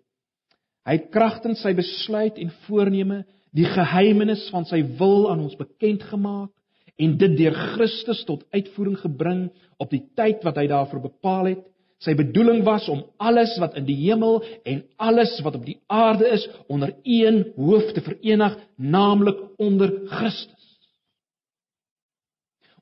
Hy 0.83 0.97
het 0.99 1.09
kragtens 1.09 1.61
sy 1.63 1.73
besluit 1.73 2.37
en 2.37 2.51
voorneme 2.67 3.23
die 3.53 3.67
geheimenis 3.69 4.47
van 4.53 4.65
sy 4.65 4.81
wil 4.99 5.29
aan 5.31 5.43
ons 5.45 5.57
bekend 5.59 6.03
gemaak 6.09 6.51
en 6.97 7.17
dit 7.17 7.37
deur 7.37 7.55
Christus 7.73 8.23
tot 8.25 8.45
uitvoering 8.53 8.97
gebring 9.01 9.43
op 9.81 9.93
die 9.93 10.03
tyd 10.17 10.43
wat 10.45 10.57
hy 10.61 10.67
daarvoor 10.71 11.07
bepaal 11.09 11.51
het 11.53 11.63
Sy 12.03 12.17
bedoeling 12.19 12.65
was 12.67 12.89
om 12.91 13.05
alles 13.17 13.53
wat 13.63 13.77
in 13.79 13.85
die 13.87 13.95
hemel 14.01 14.41
en 14.67 14.81
alles 14.99 15.37
wat 15.45 15.55
op 15.55 15.63
die 15.63 15.77
aarde 15.87 16.27
is 16.35 16.43
onder 16.67 16.91
een 17.07 17.45
hoof 17.55 17.93
te 17.95 18.03
verenig, 18.03 18.57
naamlik 18.75 19.39
onder 19.57 19.93
Christus. 20.11 20.59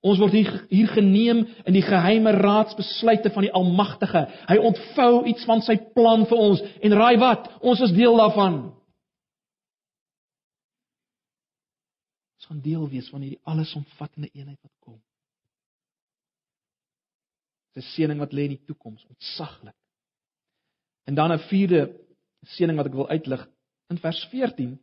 Ons 0.02 0.18
word 0.18 0.34
hier, 0.34 0.50
hier 0.72 0.90
geneem 0.90 1.44
in 1.70 1.76
die 1.78 1.86
geheime 1.86 2.34
raadsbesluite 2.34 3.30
van 3.36 3.46
die 3.46 3.54
Almagtige. 3.54 4.24
Hy 4.50 4.58
ontvou 4.58 5.12
iets 5.30 5.46
van 5.46 5.62
sy 5.62 5.78
plan 5.94 6.26
vir 6.26 6.42
ons 6.42 6.64
en 6.82 6.98
raai 6.98 7.22
wat? 7.22 7.46
Ons 7.62 7.84
is 7.86 7.94
deel 7.94 8.18
daarvan. 8.18 8.64
Gaan 12.52 12.62
deel 12.62 12.90
wees 12.90 13.08
van 13.10 13.24
hierdie 13.24 13.40
allesomvattende 13.48 14.30
eenheid 14.34 14.60
wat 14.62 14.74
kom. 14.84 15.00
'n 17.80 17.86
seëning 17.96 18.20
wat 18.20 18.34
lê 18.36 18.44
in 18.50 18.58
die 18.58 18.66
toekoms, 18.68 19.06
ontsaglik. 19.08 19.78
En 21.08 21.16
dan 21.16 21.32
'n 21.32 21.40
vierde 21.48 21.82
seëning 22.56 22.78
wat 22.78 22.88
ek 22.88 22.98
wil 23.00 23.08
uitlig 23.08 23.48
in 23.90 23.98
vers 23.98 24.26
14 24.32 24.80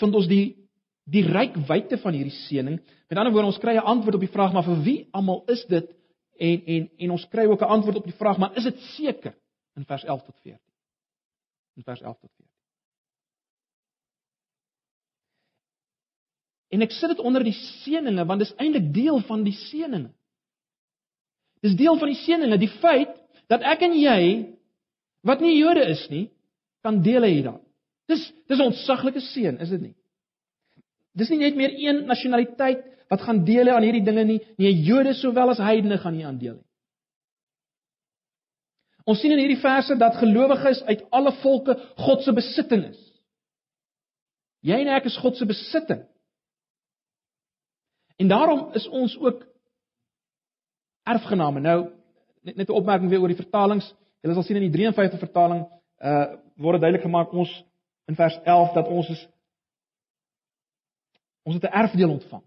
vind 0.00 0.14
ons 0.14 0.26
die 0.26 0.56
die 1.04 1.22
ryk 1.22 1.56
wyte 1.66 1.98
van 1.98 2.14
hierdie 2.14 2.38
seëning. 2.46 2.78
Met 3.08 3.18
ander 3.18 3.32
woorde, 3.32 3.46
ons 3.46 3.58
kry 3.58 3.74
'n 3.76 3.90
antwoord 3.94 4.14
op 4.14 4.26
die 4.26 4.36
vraag 4.36 4.52
maar 4.52 4.64
vir 4.64 4.82
wie 4.82 5.08
almal 5.12 5.44
is 5.46 5.64
dit? 5.66 5.86
En 6.38 6.66
en 6.66 6.90
en 6.98 7.10
ons 7.10 7.28
kry 7.28 7.46
ook 7.46 7.62
'n 7.62 7.74
antwoord 7.76 7.96
op 7.96 8.04
die 8.04 8.20
vraag 8.22 8.38
maar 8.38 8.56
is 8.56 8.64
dit 8.64 8.78
seker 8.78 9.34
in 9.76 9.84
vers 9.84 10.04
11 10.04 10.22
tot 10.22 10.36
14. 10.40 10.72
In 11.76 11.82
vers 11.82 12.00
11 12.00 12.18
tot 12.18 12.30
14. 12.36 12.49
En 16.70 16.84
ek 16.84 16.94
sit 16.94 17.10
dit 17.10 17.22
onder 17.26 17.44
die 17.44 17.56
seëninge 17.56 18.24
want 18.28 18.44
dis 18.44 18.54
eintlik 18.56 18.92
deel 18.94 19.18
van 19.26 19.42
die 19.46 19.56
seëninge. 19.56 20.12
Dis 21.64 21.76
deel 21.76 21.98
van 22.00 22.08
die 22.12 22.20
seëninge, 22.22 22.58
die 22.60 22.72
feit 22.80 23.16
dat 23.50 23.64
ek 23.66 23.82
en 23.88 23.96
jy 23.98 24.20
wat 25.26 25.42
nie 25.44 25.58
Jode 25.58 25.82
is 25.90 26.06
nie, 26.12 26.28
kan 26.86 27.02
deel 27.04 27.26
hê 27.26 27.34
hieraan. 27.34 27.60
Dis 28.08 28.22
dis 28.48 28.58
'n 28.58 28.70
ontsaglike 28.70 29.20
seën, 29.20 29.60
is 29.60 29.70
dit 29.70 29.80
nie? 29.80 29.94
Dis 31.14 31.30
nie 31.30 31.38
net 31.38 31.56
meer 31.56 31.74
een 31.74 32.06
nasionaliteit 32.06 32.84
wat 33.10 33.20
gaan 33.20 33.44
deel 33.44 33.66
hê 33.66 33.74
aan 33.74 33.82
hierdie 33.82 34.04
dinge 34.04 34.24
nie, 34.24 34.40
nie 34.56 34.72
Jode 34.86 35.14
sowel 35.14 35.50
as 35.50 35.58
heidene 35.58 35.98
gaan 35.98 36.16
nie 36.16 36.26
aan 36.26 36.38
deel 36.38 36.56
hê. 36.56 36.64
Ons 39.04 39.20
sien 39.20 39.32
in 39.32 39.40
hierdie 39.42 39.60
verse 39.60 39.96
dat 39.98 40.18
gelowiges 40.20 40.82
uit 40.82 41.02
alle 41.10 41.32
volke 41.42 41.74
God 41.96 42.22
se 42.22 42.32
besitting 42.32 42.84
is. 42.90 43.00
Jy 44.62 44.80
en 44.84 44.88
ek 44.88 45.08
is 45.08 45.16
God 45.16 45.36
se 45.36 45.46
besitting. 45.48 46.04
En 48.20 48.28
daarom 48.28 48.72
is 48.72 48.88
ons 48.88 49.18
ook 49.18 49.46
erfgename. 51.02 51.60
Nou 51.60 51.90
net 52.42 52.56
net 52.56 52.68
'n 52.68 52.72
opmerking 52.72 53.10
weer 53.10 53.20
oor 53.20 53.32
die 53.32 53.42
vertalings. 53.44 53.94
Julle 54.20 54.34
sal 54.34 54.42
sien 54.42 54.56
in 54.56 54.70
die 54.70 54.76
53 54.78 55.18
vertaling 55.18 55.66
uh 55.98 56.36
word 56.56 56.72
dit 56.72 56.80
duidelik 56.80 57.06
gemaak 57.06 57.32
ons 57.32 57.64
in 58.04 58.14
vers 58.14 58.38
11 58.44 58.72
dat 58.72 58.88
ons 58.88 59.08
is 59.08 59.28
ons 61.42 61.54
het 61.54 61.64
'n 61.64 61.76
erfdeel 61.82 62.10
ontvang. 62.10 62.42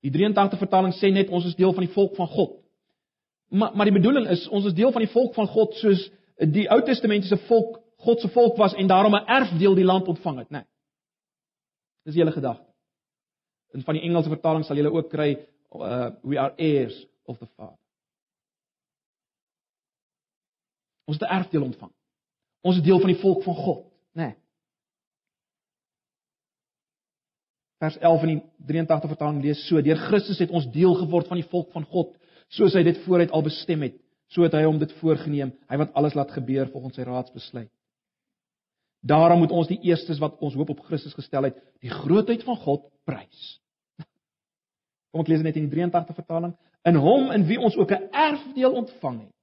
Die 0.00 0.10
83 0.10 0.58
vertaling 0.58 0.94
sê 0.94 1.12
net 1.12 1.28
ons 1.28 1.44
is 1.44 1.54
deel 1.54 1.72
van 1.72 1.84
die 1.84 1.92
volk 1.92 2.14
van 2.16 2.26
God. 2.26 2.52
Maar 3.48 3.76
maar 3.76 3.90
die 3.90 3.98
bedoeling 4.00 4.28
is 4.28 4.48
ons 4.48 4.64
is 4.64 4.74
deel 4.74 4.92
van 4.92 5.02
die 5.02 5.12
volk 5.12 5.34
van 5.34 5.46
God 5.46 5.74
soos 5.74 6.10
die 6.36 6.70
Ou 6.70 6.82
Testamentiese 6.82 7.36
volk 7.36 7.80
God 7.96 8.20
se 8.20 8.28
volk 8.28 8.56
was 8.56 8.74
en 8.74 8.86
daarom 8.86 9.14
'n 9.14 9.26
erfdeel 9.26 9.74
die 9.74 9.84
land 9.84 10.08
ontvang 10.08 10.38
het, 10.38 10.50
né? 10.50 10.58
Nee. 10.58 10.66
Dis 12.04 12.14
julle 12.14 12.32
gedagte. 12.32 12.73
In 13.74 13.82
van 13.82 13.98
die 13.98 14.04
Engelse 14.06 14.30
vertaling 14.30 14.64
sal 14.66 14.78
julle 14.78 14.92
ook 14.94 15.10
kry 15.10 15.34
uh 15.74 16.12
we 16.22 16.38
are 16.38 16.54
heirs 16.56 16.94
of 17.26 17.38
the 17.38 17.48
Father. 17.56 17.78
Ons 21.04 21.18
het 21.18 21.28
'n 21.28 21.34
erfdeel 21.34 21.62
ontvang. 21.62 21.92
Ons 22.62 22.76
is 22.76 22.82
deel 22.82 23.00
van 23.00 23.12
die 23.12 23.20
volk 23.20 23.42
van 23.42 23.54
God, 23.54 23.84
né? 24.14 24.22
Nee. 24.22 24.34
Vers 27.78 27.98
11 27.98 28.22
in 28.22 28.28
die 28.28 28.42
83 28.66 29.10
vertaling 29.10 29.42
lees 29.42 29.66
so: 29.68 29.82
Deur 29.82 29.96
Christus 29.96 30.38
het 30.38 30.50
ons 30.50 30.70
deel 30.72 30.94
geword 30.94 31.26
van 31.28 31.36
die 31.36 31.48
volk 31.50 31.72
van 31.72 31.84
God, 31.84 32.14
soos 32.48 32.74
hy 32.74 32.82
dit 32.82 32.98
vooruit 33.04 33.30
al 33.30 33.42
bestem 33.42 33.82
het. 33.82 33.98
So 34.32 34.42
het 34.42 34.54
hy 34.56 34.62
hom 34.64 34.78
dit 34.78 34.92
voorgenem, 34.92 35.52
hy 35.68 35.76
wat 35.76 35.92
alles 35.94 36.14
laat 36.14 36.30
gebeur 36.30 36.70
volgens 36.72 36.94
sy 36.94 37.02
raadsbesluit. 37.02 37.70
Daarom 39.04 39.38
moet 39.38 39.52
ons 39.52 39.68
die 39.68 39.80
eerstes 39.84 40.18
wat 40.18 40.38
ons 40.40 40.54
hoop 40.56 40.70
op 40.72 40.80
Christus 40.88 41.14
gestel 41.14 41.50
het, 41.50 41.58
die 41.84 41.92
grootheid 41.92 42.42
van 42.46 42.56
God 42.56 42.86
prys. 43.04 43.58
Kom 45.14 45.22
ek 45.22 45.28
lees 45.30 45.44
net 45.46 45.54
in 45.54 45.68
die 45.68 45.76
83 45.76 46.16
vertaling. 46.18 46.56
In 46.82 46.96
hom 46.98 47.28
in 47.30 47.46
wie 47.46 47.60
ons 47.62 47.76
ook 47.78 47.92
'n 47.94 48.08
erfdeel 48.10 48.72
ontvang 48.74 49.20
het 49.20 49.34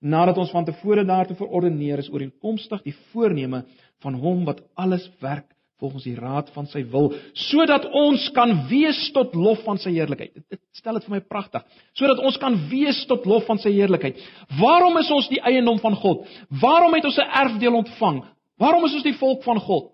nadat 0.00 0.36
ons 0.36 0.50
van 0.50 0.64
tevore 0.64 1.04
daartoe 1.04 1.36
verordeneer 1.36 1.98
is 1.98 2.10
ooreenkomstig 2.12 2.82
die 2.84 2.94
voorneme 3.12 3.64
van 4.04 4.14
hom 4.20 4.44
wat 4.44 4.60
alles 4.74 5.08
werk 5.20 5.48
volgens 5.80 6.04
die 6.04 6.14
raad 6.16 6.50
van 6.52 6.66
sy 6.66 6.84
wil 6.92 7.14
sodat 7.32 7.88
ons 7.92 8.28
kan 8.36 8.52
wees 8.68 9.10
tot 9.12 9.34
lof 9.34 9.64
van 9.64 9.78
sy 9.78 9.90
heerlikheid. 9.96 10.36
Dit 10.48 10.60
stel 10.72 10.94
dit 10.94 11.04
vir 11.04 11.16
my 11.16 11.20
pragtig. 11.20 11.64
Sodat 11.96 12.18
ons 12.18 12.36
kan 12.36 12.68
wees 12.68 13.02
tot 13.06 13.26
lof 13.26 13.46
van 13.46 13.58
sy 13.58 13.72
heerlikheid. 13.72 14.20
Waarom 14.60 14.96
is 14.98 15.10
ons 15.10 15.28
die 15.28 15.40
eiendom 15.40 15.78
van 15.78 15.96
God? 15.96 16.26
Waarom 16.60 16.94
het 16.94 17.04
ons 17.04 17.18
'n 17.18 17.30
erfdeel 17.42 17.74
ontvang? 17.74 18.24
Waarom 18.58 18.84
is 18.84 18.94
ons 18.94 19.02
die 19.02 19.18
volk 19.18 19.42
van 19.44 19.60
God 19.60 19.92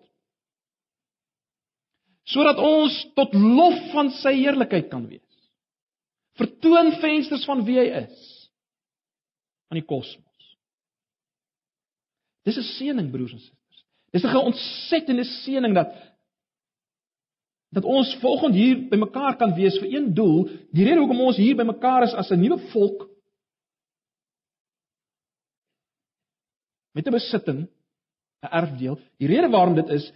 sodat 2.24 2.58
ons 2.58 2.94
tot 3.14 3.34
lof 3.34 3.78
van 3.92 4.10
sy 4.22 4.34
heerlikheid 4.38 4.90
kan 4.90 5.06
wees 5.08 5.32
vertoon 6.38 6.92
vensters 7.02 7.44
van 7.48 7.64
wie 7.66 7.78
hy 7.80 7.88
is 8.04 8.28
van 9.72 9.80
die 9.80 9.88
kosmos. 9.88 10.48
Dis 12.44 12.58
'n 12.58 12.68
seëning 12.76 13.10
broers 13.12 13.32
en 13.32 13.40
susters. 13.40 13.84
Dis 14.12 14.24
'n 14.24 14.36
ontsettende 14.36 15.24
seëning 15.24 15.74
dat 15.74 15.94
dat 17.72 17.84
ons 17.84 18.16
volgende 18.20 18.58
hier 18.58 18.88
bymekaar 18.88 19.36
kan 19.36 19.54
wees 19.54 19.78
vir 19.78 19.88
een 19.88 20.14
doel. 20.14 20.48
Die 20.72 20.84
rede 20.84 21.00
hoekom 21.00 21.20
ons 21.20 21.36
hier 21.36 21.56
bymekaar 21.56 22.02
is 22.02 22.14
as 22.14 22.30
'n 22.30 22.40
nuwe 22.40 22.58
volk 22.72 23.08
met 26.92 27.06
'n 27.06 27.10
besitting, 27.10 27.68
'n 28.42 28.52
erfdeel. 28.52 28.98
Die 29.18 29.26
rede 29.26 29.48
waarom 29.48 29.74
dit 29.74 29.88
is 29.88 30.12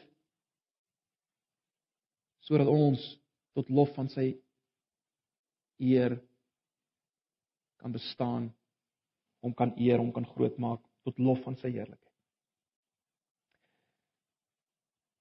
sodat 2.46 2.70
ons 2.70 3.02
tot 3.56 3.68
lof 3.72 3.92
van 3.96 4.09
sy 4.12 4.32
eer 5.82 6.16
kan 7.82 7.92
bestaan, 7.92 8.50
hom 9.44 9.54
kan 9.54 9.74
eer, 9.76 10.00
hom 10.00 10.12
kan 10.14 10.26
grootmaak 10.35 10.80
tot 11.06 11.18
lof 11.22 11.42
van 11.44 11.56
sy 11.61 11.70
heerlikheid. 11.70 12.02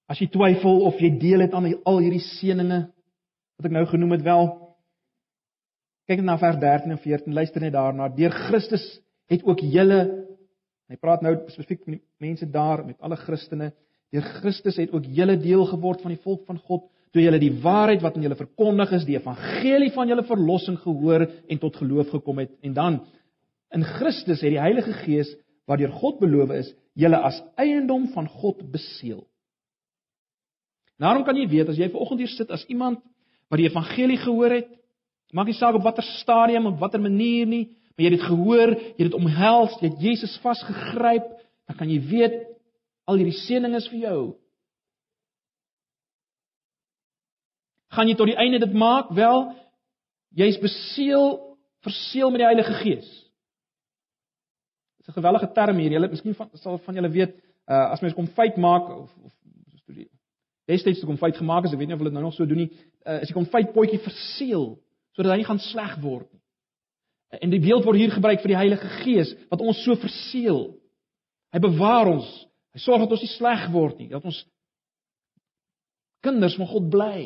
As 0.06 0.20
jy 0.22 0.28
twyfel 0.30 0.84
of 0.86 1.00
jy 1.02 1.10
deel 1.18 1.42
het 1.42 1.54
aan 1.54 1.66
al 1.86 1.98
hierdie 2.02 2.22
seënings 2.38 2.92
wat 3.56 3.68
ek 3.68 3.74
nou 3.74 3.84
genoem 3.90 4.14
het 4.14 4.24
wel, 4.26 4.48
kyk 6.06 6.20
net 6.20 6.28
na 6.28 6.36
vers 6.38 6.58
13 6.62 6.94
en 6.94 7.02
14, 7.02 7.34
luister 7.34 7.64
net 7.64 7.74
daarna. 7.74 8.08
Deur 8.14 8.34
Christus 8.46 8.84
het 9.32 9.42
ook 9.46 9.64
julle 9.64 10.00
hy 10.86 10.98
praat 11.02 11.24
nou 11.24 11.32
spesifiek 11.48 11.82
met 11.90 12.02
mense 12.22 12.46
daar 12.46 12.84
met 12.86 13.00
alle 13.02 13.18
Christene. 13.18 13.72
Deur 14.14 14.26
Christus 14.38 14.78
het 14.78 14.92
ook 14.94 15.08
julle 15.10 15.34
deel 15.40 15.64
geword 15.66 16.04
van 16.04 16.14
die 16.14 16.22
volk 16.22 16.44
van 16.46 16.60
God 16.68 16.86
toe 17.14 17.22
julle 17.22 17.40
die 17.40 17.54
waarheid 17.62 18.02
wat 18.04 18.16
aan 18.16 18.26
julle 18.26 18.38
verkondig 18.38 18.92
is, 18.98 19.06
die 19.08 19.16
evangelie 19.18 19.92
van 19.94 20.10
julle 20.10 20.24
verlossing 20.26 20.78
gehoor 20.82 21.26
en 21.26 21.62
tot 21.62 21.78
geloof 21.80 22.10
gekom 22.14 22.42
het. 22.42 22.52
En 22.62 22.74
dan 22.76 23.00
in 23.74 23.84
Christus 23.96 24.42
het 24.44 24.52
die 24.54 24.62
Heilige 24.62 24.92
Gees 25.04 25.32
waardeur 25.66 25.94
God 25.98 26.20
beloof 26.22 26.52
is, 26.54 26.68
julle 26.94 27.18
as 27.26 27.40
eiendom 27.60 28.06
van 28.14 28.28
God 28.30 28.62
beseël. 28.72 29.24
Daarom 31.02 31.26
kan 31.26 31.36
jy 31.36 31.48
weet 31.50 31.72
as 31.72 31.80
jy 31.80 31.90
vanoggend 31.92 32.22
hier 32.22 32.32
sit 32.32 32.52
as 32.54 32.64
iemand 32.72 33.02
wat 33.52 33.60
die 33.60 33.68
evangelie 33.68 34.18
gehoor 34.22 34.54
het, 34.56 34.70
maak 35.34 35.50
nie 35.50 35.58
saak 35.58 35.76
op 35.76 35.84
watter 35.84 36.06
stadium 36.22 36.70
of 36.70 36.78
watter 36.80 37.02
manier 37.02 37.46
nie, 37.48 37.64
maar 37.94 38.06
jy 38.06 38.10
het 38.10 38.18
dit 38.18 38.28
gehoor, 38.28 38.72
jy 38.76 39.02
het 39.02 39.10
dit 39.10 39.18
omhels, 39.18 39.76
jy 39.80 39.90
het 39.90 40.02
Jesus 40.04 40.38
vasgegryp, 40.44 41.28
dan 41.66 41.78
kan 41.78 41.90
jy 41.90 41.98
weet 42.10 42.36
al 43.06 43.20
hierdie 43.20 43.38
seënings 43.44 43.84
is 43.84 43.90
vir 43.92 44.02
jou. 44.06 44.20
Gaan 47.96 48.10
jy 48.10 48.16
tot 48.18 48.28
die 48.28 48.36
einde 48.36 48.60
dit 48.60 48.74
maak? 48.76 49.08
Wel, 49.16 49.46
jy's 50.36 50.58
beseël, 50.60 51.56
verseël 51.86 52.32
met 52.34 52.42
die 52.42 52.48
Heilige 52.50 52.74
Gees. 52.82 53.08
Dit 54.98 55.06
is 55.06 55.14
'n 55.14 55.18
gewellige 55.20 55.52
term 55.52 55.78
hier. 55.78 55.92
Julle 55.92 56.08
miskien 56.08 56.34
van 56.34 56.50
sal 56.52 56.78
van 56.78 56.94
julle 56.94 57.10
weet, 57.10 57.34
uh, 57.66 57.90
as 57.90 58.00
mens 58.00 58.14
kom 58.14 58.26
feit 58.26 58.56
maak 58.56 58.88
of 58.88 59.10
of 59.24 59.32
studie. 59.82 60.10
Destyds 60.66 60.98
toe 60.98 61.08
kom 61.08 61.18
feit 61.18 61.36
gemaak 61.36 61.64
is, 61.64 61.72
ek 61.72 61.78
weet 61.78 61.88
nie 61.88 61.94
of 61.94 62.00
hulle 62.00 62.10
dit 62.10 62.18
nou 62.18 62.24
nog 62.24 62.34
so 62.34 62.46
doen 62.46 62.56
nie, 62.56 62.70
uh, 63.06 63.20
as 63.20 63.28
jy 63.28 63.34
kom 63.34 63.46
feit 63.46 63.72
potjie 63.72 63.98
verseël 64.02 64.78
sodat 65.14 65.32
hy 65.32 65.38
nie 65.38 65.48
gaan 65.48 65.62
sleg 65.62 65.94
word 66.02 66.32
nie. 66.32 66.42
En 67.40 67.50
die 67.50 67.60
beeld 67.60 67.84
word 67.84 67.96
hier 67.96 68.10
gebruik 68.10 68.40
vir 68.40 68.48
die 68.48 68.60
Heilige 68.60 68.88
Gees 69.02 69.32
wat 69.50 69.60
ons 69.60 69.80
so 69.84 69.96
verseël. 69.96 70.76
Hy 71.52 71.58
bewaar 71.58 72.10
ons. 72.12 72.28
Hy 72.74 72.82
sorg 72.84 73.00
dat 73.00 73.14
ons 73.16 73.24
nie 73.24 73.32
sleg 73.32 73.70
word 73.72 73.98
nie, 73.98 74.08
dat 74.08 74.24
ons 74.24 74.42
kinders 76.20 76.56
van 76.58 76.68
God 76.68 76.90
bly. 76.92 77.20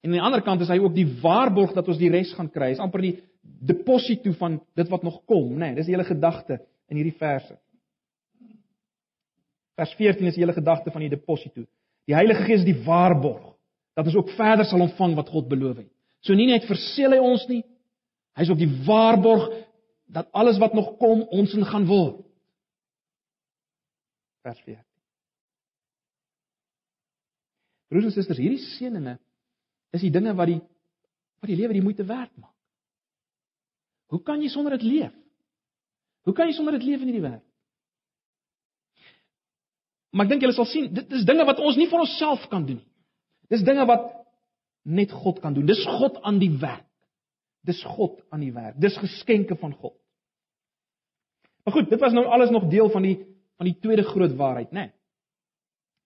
En 0.00 0.08
aan 0.08 0.16
die 0.16 0.22
ander 0.24 0.42
kant 0.44 0.62
is 0.64 0.70
hy 0.72 0.78
ook 0.80 0.94
die 0.96 1.08
waarborg 1.20 1.74
dat 1.76 1.88
ons 1.88 1.98
die 2.00 2.10
res 2.12 2.32
gaan 2.36 2.48
kry. 2.52 2.70
Is 2.72 2.80
amper 2.80 3.02
die 3.04 3.16
deposito 3.40 4.32
van 4.38 4.58
dit 4.78 4.88
wat 4.88 5.04
nog 5.04 5.20
kom, 5.28 5.52
né? 5.52 5.70
Nee, 5.70 5.80
dis 5.80 5.90
die 5.90 5.94
hele 5.94 6.08
gedagte 6.08 6.60
in 6.88 7.00
hierdie 7.00 7.16
verse. 7.20 7.56
Vers 9.76 9.92
14 9.96 10.28
is 10.28 10.36
die 10.36 10.44
hele 10.44 10.56
gedagte 10.56 10.92
van 10.92 11.04
die 11.04 11.12
deposito. 11.12 11.66
Die 12.08 12.16
Heilige 12.16 12.46
Gees 12.46 12.62
is 12.62 12.68
die 12.68 12.80
waarborg 12.84 13.52
dat 13.96 14.08
ons 14.08 14.16
ook 14.16 14.32
verder 14.38 14.64
sal 14.64 14.80
ontvang 14.86 15.16
wat 15.18 15.28
God 15.32 15.48
beloof 15.50 15.82
het. 15.82 15.90
So 16.24 16.36
nie 16.36 16.48
net 16.48 16.68
verseël 16.68 17.16
hy 17.16 17.20
ons 17.24 17.46
nie, 17.48 17.62
hy 18.36 18.44
is 18.44 18.52
ook 18.52 18.60
die 18.60 18.72
waarborg 18.86 19.48
dat 20.10 20.30
alles 20.36 20.58
wat 20.60 20.74
nog 20.76 20.94
kom 21.00 21.22
ons 21.28 21.52
in 21.56 21.66
gaan 21.68 21.86
word. 21.88 22.22
Vers 24.46 24.60
14. 24.64 24.84
Broers 27.90 28.06
en 28.08 28.14
susters, 28.14 28.40
hierdie 28.40 28.62
seënings 28.78 29.18
is 29.96 30.04
die 30.04 30.12
dinge 30.14 30.34
wat 30.38 30.50
die 30.50 30.60
wat 31.40 31.48
die 31.48 31.56
lewe 31.56 31.72
die 31.72 31.84
moeite 31.84 32.04
werd 32.04 32.32
maak. 32.36 32.54
Hoe 34.12 34.20
kan 34.22 34.42
jy 34.42 34.50
sonder 34.52 34.74
dit 34.76 34.84
leef? 34.84 35.14
Hoe 36.26 36.34
kan 36.36 36.50
jy 36.50 36.56
sonder 36.56 36.76
dit 36.76 36.84
leef 36.84 37.00
in 37.00 37.08
hierdie 37.08 37.24
wêreld? 37.24 37.46
Maar 40.10 40.26
ek 40.26 40.32
dink 40.32 40.44
julle 40.44 40.56
sal 40.56 40.68
sien, 40.68 40.88
dit 40.92 41.12
is 41.14 41.24
dinge 41.24 41.46
wat 41.46 41.62
ons 41.62 41.78
nie 41.78 41.86
vir 41.88 42.02
onsself 42.02 42.44
kan 42.50 42.66
doen 42.66 42.80
nie. 42.80 42.88
Dis 43.50 43.64
dinge 43.66 43.86
wat 43.86 44.08
net 44.86 45.12
God 45.14 45.40
kan 45.42 45.54
doen. 45.54 45.66
Dis 45.66 45.80
God 45.86 46.18
aan 46.26 46.38
die 46.42 46.52
werk. 46.60 46.86
Dis 47.66 47.80
God 47.86 48.20
aan 48.30 48.42
die 48.42 48.52
werk. 48.54 48.78
Dis 48.80 48.98
geskenke 48.98 49.56
van 49.60 49.74
God. 49.78 49.96
Maar 51.64 51.76
goed, 51.76 51.90
dit 51.90 52.00
was 52.00 52.14
nou 52.16 52.24
alles 52.26 52.50
nog 52.50 52.70
deel 52.70 52.90
van 52.90 53.06
die 53.06 53.18
van 53.60 53.68
die 53.68 53.76
tweede 53.76 54.02
groot 54.08 54.32
waarheid, 54.32 54.70
né? 54.72 54.86
Nee. 54.86 54.92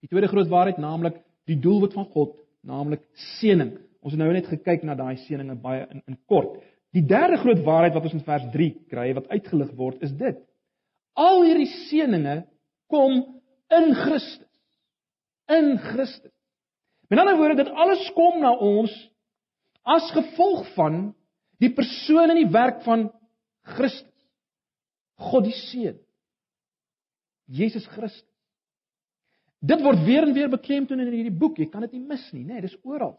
Die 0.03 0.09
tweede 0.11 0.27
groot 0.27 0.49
waarheid, 0.51 0.81
naamlik 0.83 1.21
die 1.47 1.55
doelwit 1.63 1.93
van 1.95 2.09
God 2.11 2.33
naamlik 2.69 3.03
seëning. 3.39 3.75
Ons 4.05 4.15
het 4.15 4.21
nou 4.21 4.31
net 4.33 4.49
gekyk 4.51 4.85
na 4.85 4.97
daai 4.99 5.17
seëninge 5.25 5.57
baie 5.63 5.87
in 5.91 6.03
in 6.09 6.19
kort. 6.29 6.59
Die 6.95 7.05
derde 7.07 7.41
groot 7.43 7.63
waarheid 7.67 7.97
wat 7.97 8.07
ons 8.07 8.17
in 8.19 8.27
vers 8.27 8.45
3 8.53 8.69
kry 8.91 9.09
wat 9.17 9.31
uitgelig 9.33 9.73
word 9.79 10.03
is 10.07 10.13
dit. 10.19 10.39
Al 11.19 11.43
hierdie 11.47 11.71
seëninge 11.89 12.43
kom 12.93 13.21
in 13.75 13.95
Christus. 13.99 14.51
In 15.51 15.75
Christus. 15.79 16.33
Met 17.11 17.21
ander 17.21 17.37
woorde, 17.37 17.63
dit 17.63 17.75
alles 17.75 18.07
kom 18.17 18.41
na 18.43 18.55
ons 18.57 18.93
as 19.85 20.07
gevolg 20.17 20.65
van 20.75 21.13
die 21.61 21.71
persoon 21.75 22.33
en 22.33 22.41
die 22.41 22.53
werk 22.53 22.83
van 22.87 23.09
Christus. 23.77 24.11
God 25.21 25.47
die 25.47 25.57
Seun. 25.57 25.99
Jesus 27.47 27.87
Christus. 27.93 28.34
Dit 29.65 29.81
word 29.85 30.03
weer 30.05 30.27
en 30.27 30.35
weer 30.37 30.51
beklemtoon 30.53 31.01
in 31.01 31.13
hierdie 31.13 31.39
boek. 31.39 31.59
Jy 31.61 31.71
kan 31.73 31.85
dit 31.87 31.97
nie 31.97 32.05
mis 32.05 32.25
nie, 32.35 32.45
né? 32.45 32.59
Nee, 32.59 32.67
dis 32.67 32.77
oral. 32.85 33.17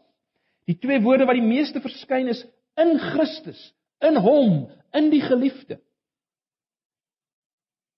Die 0.70 0.76
twee 0.78 1.00
woorde 1.02 1.26
wat 1.26 1.38
die 1.38 1.46
meeste 1.46 1.82
verskyn 1.82 2.30
is 2.30 2.42
in 2.78 2.96
Christus, 3.00 3.58
in 4.04 4.18
Hom, 4.22 4.66
in 4.94 5.10
die 5.10 5.22
Geliefde. 5.24 5.80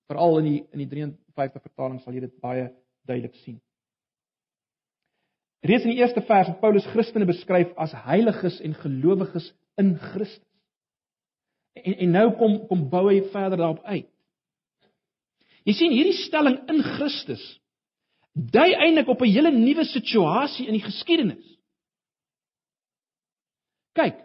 Veral 0.08 0.40
in 0.40 0.48
die 0.48 0.58
in 0.72 0.84
die 0.84 0.88
53 0.88 1.64
vertaling 1.64 2.00
sal 2.00 2.16
jy 2.16 2.24
dit 2.24 2.36
baie 2.44 2.68
duidelik 3.08 3.36
sien. 3.44 3.58
Reeds 5.68 5.84
in 5.84 5.92
die 5.92 6.00
eerste 6.00 6.22
vers 6.24 6.48
het 6.48 6.60
Paulus 6.62 6.86
Christene 6.92 7.26
beskryf 7.28 7.72
as 7.76 7.92
heiliges 8.06 8.60
en 8.64 8.76
gelowiges 8.78 9.50
in 9.80 9.96
Christus. 10.12 10.44
En 11.76 11.94
en 11.94 12.14
nou 12.14 12.28
kom 12.38 12.60
kom 12.70 12.88
bou 12.90 13.08
hy 13.10 13.20
verder 13.32 13.60
daarop 13.60 13.82
uit. 13.84 14.08
Jy 15.68 15.74
sien 15.76 15.92
hierdie 15.92 16.16
stelling 16.16 16.62
in 16.70 16.80
Christus 16.96 17.44
dui 18.38 18.72
eintlik 18.74 19.08
op 19.08 19.20
'n 19.22 19.32
hele 19.32 19.50
nuwe 19.50 19.84
situasie 19.84 20.66
in 20.66 20.72
die 20.72 20.82
geskiedenis. 20.82 21.58
Kyk, 23.92 24.16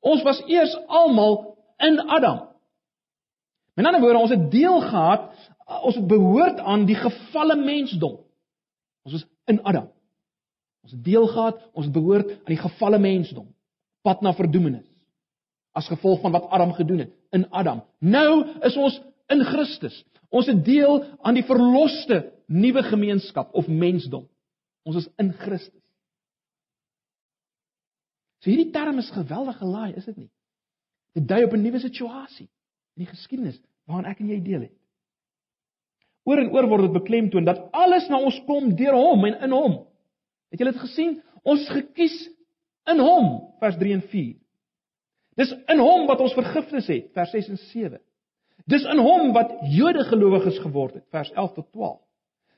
ons 0.00 0.22
was 0.22 0.42
eers 0.46 0.74
almal 0.86 1.56
in 1.78 2.00
Adam. 2.00 2.48
Met 3.74 3.86
ander 3.86 4.00
woorde, 4.00 4.18
ons 4.18 4.30
het 4.30 4.50
deel 4.50 4.80
gehad, 4.80 5.30
ons 5.82 5.94
het 5.94 6.06
behoort 6.06 6.60
aan 6.60 6.84
die 6.86 6.98
gefalle 6.98 7.56
mensdom. 7.56 8.20
Ons 9.04 9.14
is 9.14 9.26
in 9.50 9.62
Adam. 9.62 9.88
Ons 10.84 10.92
het 10.92 11.04
deel 11.04 11.26
gehad, 11.26 11.60
ons 11.72 11.90
behoort 11.90 12.30
aan 12.30 12.52
die 12.52 12.60
gefalle 12.60 12.98
mensdom. 12.98 13.48
Pad 14.02 14.20
na 14.20 14.34
verdoemenis. 14.36 14.86
As 15.72 15.88
gevolg 15.88 16.20
van 16.20 16.32
wat 16.32 16.50
Adam 16.54 16.72
gedoen 16.72 16.98
het 16.98 17.12
in 17.30 17.50
Adam. 17.50 17.82
Nou 17.98 18.44
is 18.62 18.76
ons 18.76 19.00
in 19.32 19.42
Christus. 19.44 20.04
Ons 20.34 20.50
het 20.50 20.64
deel 20.66 21.02
aan 21.22 21.36
die 21.38 21.46
verloste 21.46 22.24
nuwe 22.50 22.82
gemeenskap 22.88 23.54
of 23.54 23.70
mensdom. 23.70 24.26
Ons 24.84 25.04
is 25.04 25.10
in 25.22 25.30
Christus. 25.38 25.80
So 28.42 28.50
hierdie 28.50 28.72
term 28.74 28.98
is 29.00 29.12
geweldig 29.14 29.56
gelaai, 29.56 29.94
is 29.96 30.08
dit 30.10 30.16
nie? 30.24 30.30
Dit 31.16 31.28
dui 31.30 31.44
op 31.46 31.54
'n 31.54 31.62
nuwe 31.62 31.80
situasie 31.80 32.48
in 32.96 33.04
die 33.04 33.12
geskiedenis 33.12 33.60
waaraan 33.86 34.10
ek 34.10 34.20
en 34.20 34.28
jy 34.28 34.40
deel 34.42 34.60
het. 34.66 34.76
Oor 36.24 36.38
en 36.38 36.50
oor 36.52 36.68
word 36.68 36.82
dit 36.82 36.92
beklemtoon 36.92 37.44
dat 37.44 37.68
alles 37.72 38.08
na 38.08 38.18
ons 38.18 38.40
kom 38.46 38.74
deur 38.76 38.94
hom 38.96 39.24
en 39.24 39.42
in 39.44 39.50
hom. 39.50 39.86
Het 40.50 40.60
julle 40.60 40.72
dit 40.72 40.80
gesien? 40.80 41.22
Ons 41.42 41.68
gekies 41.68 42.16
in 42.88 42.98
hom, 42.98 43.54
vers 43.60 43.76
3 43.76 43.92
en 43.92 44.02
4. 44.02 44.36
Dis 45.36 45.52
in 45.68 45.78
hom 45.78 46.06
wat 46.06 46.20
ons 46.20 46.36
vergifnis 46.36 46.86
het, 46.86 47.12
vers 47.12 47.30
6 47.30 47.48
en 47.48 47.56
7. 47.56 48.00
Dis 48.70 48.84
in 48.88 49.00
hom 49.04 49.32
wat 49.36 49.52
Jode 49.74 50.04
gelowiges 50.08 50.58
geword 50.62 50.94
het, 50.94 51.04
vers 51.12 51.30
11 51.32 51.52
tot 51.54 51.70
12. 51.72 52.00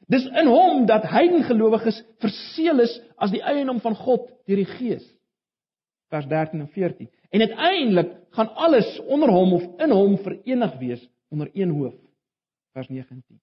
Dis 0.07 0.27
in 0.27 0.47
hom 0.47 0.85
dat 0.87 1.09
heiden 1.11 1.43
gelowiges 1.49 1.99
verseël 2.23 2.85
is 2.85 2.95
as 3.19 3.33
die 3.35 3.43
eiendom 3.43 3.81
van 3.83 3.97
God 3.99 4.29
deur 4.47 4.61
die 4.63 4.69
Gees. 4.77 5.07
Vers 6.15 6.29
13 6.31 6.63
en 6.63 6.69
14. 6.71 7.11
En 7.35 7.41
uiteindelik 7.41 8.13
gaan 8.31 8.55
alles 8.55 9.01
onder 9.01 9.33
hom 9.35 9.57
of 9.59 9.65
in 9.83 9.91
hom 9.91 10.15
verenig 10.23 10.79
wees 10.79 11.03
onder 11.29 11.51
een 11.53 11.75
hoof. 11.75 11.97
Vers 12.73 12.89
19. 12.89 13.41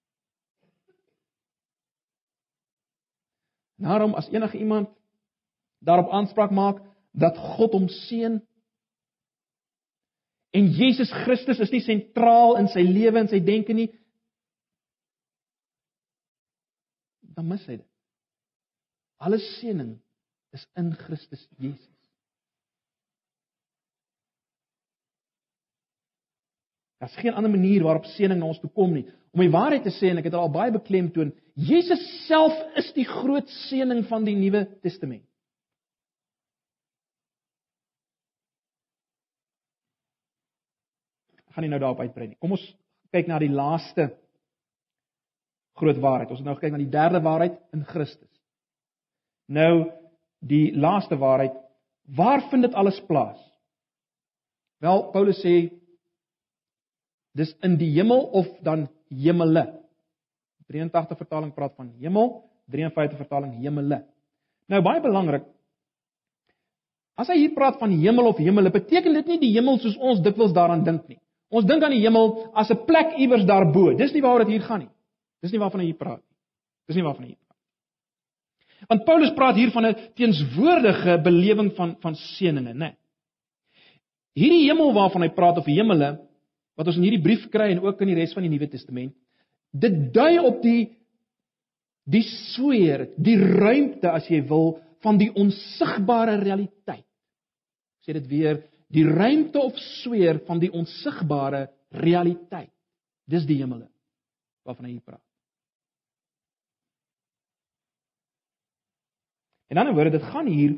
Daarom 3.76 4.14
as 4.14 4.30
enige 4.32 4.58
iemand 4.58 4.88
daarop 5.84 6.10
aanspraak 6.10 6.50
maak 6.50 6.80
dat 7.12 7.36
God 7.36 7.72
hom 7.72 7.88
seën 7.88 8.40
En 10.54 10.68
Jesus 10.70 11.10
Christus 11.24 11.58
is 11.58 11.72
nie 11.74 11.82
sentraal 11.82 12.60
in 12.60 12.68
sy 12.70 12.84
lewe 12.86 13.18
en 13.24 13.30
sy 13.30 13.40
denke 13.42 13.74
nie. 13.74 13.88
Dan 17.34 17.48
mis 17.50 17.64
hy 17.66 17.80
dit. 17.80 17.90
Alle 19.24 19.40
seëning 19.42 19.96
is 20.54 20.62
in 20.78 20.92
Christus 21.00 21.42
Jesus. 21.58 21.90
Daar's 27.02 27.18
geen 27.18 27.34
ander 27.34 27.50
manier 27.50 27.82
waarop 27.82 28.06
seëning 28.14 28.38
na 28.38 28.46
ons 28.48 28.62
toe 28.62 28.70
kom 28.72 28.94
nie. 28.94 29.08
Om 29.34 29.42
die 29.42 29.52
waarheid 29.52 29.82
te 29.84 29.92
sê 29.92 30.12
en 30.12 30.22
ek 30.22 30.30
het 30.30 30.38
al 30.38 30.52
baie 30.54 30.72
beklemtoon, 30.72 31.34
Jesus 31.58 32.02
self 32.28 32.54
is 32.78 32.92
die 32.94 33.06
groot 33.08 33.50
seëning 33.66 34.06
van 34.06 34.24
die 34.24 34.36
Nuwe 34.38 34.62
Testament. 34.86 35.26
Gaan 41.54 41.64
nie 41.64 41.70
nou 41.70 41.80
daarop 41.80 42.02
uitbrei 42.02 42.28
nie. 42.28 42.38
Kom 42.42 42.56
ons 42.56 42.64
kyk 43.14 43.28
na 43.30 43.38
die 43.38 43.52
laaste 43.52 44.10
groot 45.78 45.98
waarheid. 46.02 46.30
Ons 46.30 46.42
het 46.42 46.48
nou 46.48 46.56
gekyk 46.58 46.74
na 46.74 46.82
die 46.82 46.90
derde 46.90 47.20
waarheid 47.22 47.58
in 47.74 47.84
Christus. 47.88 48.30
Nou 49.50 49.90
die 50.44 50.74
laaste 50.76 51.16
waarheid, 51.16 51.54
waar 52.16 52.44
vind 52.50 52.66
dit 52.66 52.74
alles 52.76 52.98
plaas? 53.08 53.40
Wel, 54.84 55.06
Paulus 55.14 55.40
sê 55.40 55.54
dis 57.34 57.54
in 57.64 57.78
die 57.80 57.90
hemel 57.96 58.26
of 58.36 58.50
dan 58.66 58.86
hemele. 59.08 59.64
83 60.68 61.18
vertaling 61.18 61.52
praat 61.54 61.74
van 61.78 61.90
hemel, 62.00 62.36
53 62.72 63.20
vertaling 63.20 63.56
hemele. 63.62 64.02
Nou 64.68 64.80
baie 64.84 65.02
belangrik. 65.04 65.46
As 67.20 67.30
hy 67.30 67.38
hier 67.44 67.54
praat 67.54 67.78
van 67.78 67.92
hemel 67.94 68.30
of 68.32 68.40
hemele, 68.42 68.72
beteken 68.74 69.14
dit 69.20 69.32
nie 69.32 69.40
die 69.46 69.52
hemel 69.56 69.78
soos 69.82 69.96
ons 69.96 70.22
dikwels 70.24 70.54
daaraan 70.56 70.84
dink 70.86 71.06
nie. 71.08 71.20
Ons 71.54 71.66
dink 71.68 71.84
aan 71.86 71.94
die 71.94 72.02
hemel 72.02 72.50
as 72.58 72.70
'n 72.70 72.84
plek 72.86 73.14
iewers 73.18 73.46
daarbo. 73.46 73.94
Dis 73.94 74.12
nie 74.12 74.22
waaroor 74.22 74.44
dit 74.44 74.58
hier 74.58 74.66
gaan 74.66 74.80
nie. 74.80 74.92
Dis 75.42 75.52
nie 75.52 75.60
waarvan 75.60 75.80
hy 75.80 75.86
hier 75.86 76.00
praat 76.00 76.20
nie. 76.20 76.36
Dis 76.88 76.96
nie 76.96 77.04
waarvan 77.04 77.24
hy 77.24 77.28
hier 77.28 77.38
praat. 77.38 77.58
Want 78.88 79.04
Paulus 79.04 79.32
praat 79.36 79.56
hier 79.56 79.70
van 79.70 79.86
'n 79.86 79.96
teenswoordige 80.14 81.22
belewing 81.22 81.72
van 81.76 81.96
van 82.00 82.14
seëninge, 82.14 82.74
né? 82.74 82.96
Hierdie 84.34 84.66
hemel 84.66 84.92
waarvan 84.92 85.22
hy 85.22 85.28
praat 85.28 85.58
of 85.58 85.66
hemele 85.66 86.18
wat 86.76 86.86
ons 86.86 86.96
in 86.96 87.06
hierdie 87.06 87.22
brief 87.22 87.48
kry 87.50 87.70
en 87.70 87.80
ook 87.84 88.00
in 88.00 88.10
die 88.10 88.18
res 88.18 88.32
van 88.34 88.42
die 88.42 88.50
Nuwe 88.50 88.68
Testament, 88.68 89.14
dit 89.70 90.12
dui 90.14 90.38
op 90.38 90.62
die 90.62 90.90
die 92.04 92.22
sweer, 92.22 93.08
die 93.16 93.38
ruimte 93.38 94.10
as 94.10 94.26
jy 94.28 94.42
wil 94.48 94.74
van 95.00 95.16
die 95.20 95.30
onsigbare 95.32 96.36
realiteit. 96.42 97.06
Ek 98.00 98.08
sê 98.08 98.12
dit 98.12 98.26
weer, 98.28 98.58
die 98.92 99.04
ruimte 99.08 99.60
of 99.60 99.78
sweer 100.00 100.40
van 100.46 100.60
die 100.62 100.72
onsigbare 100.72 101.68
realiteit. 101.90 102.72
Dis 103.24 103.46
die 103.48 103.58
hemele 103.60 103.88
waarvan 104.64 104.88
hy 104.88 104.98
praat. 105.04 105.22
In 109.72 109.80
ander 109.80 109.94
woorde, 109.96 110.14
dit 110.18 110.28
gaan 110.32 110.48
hier 110.48 110.76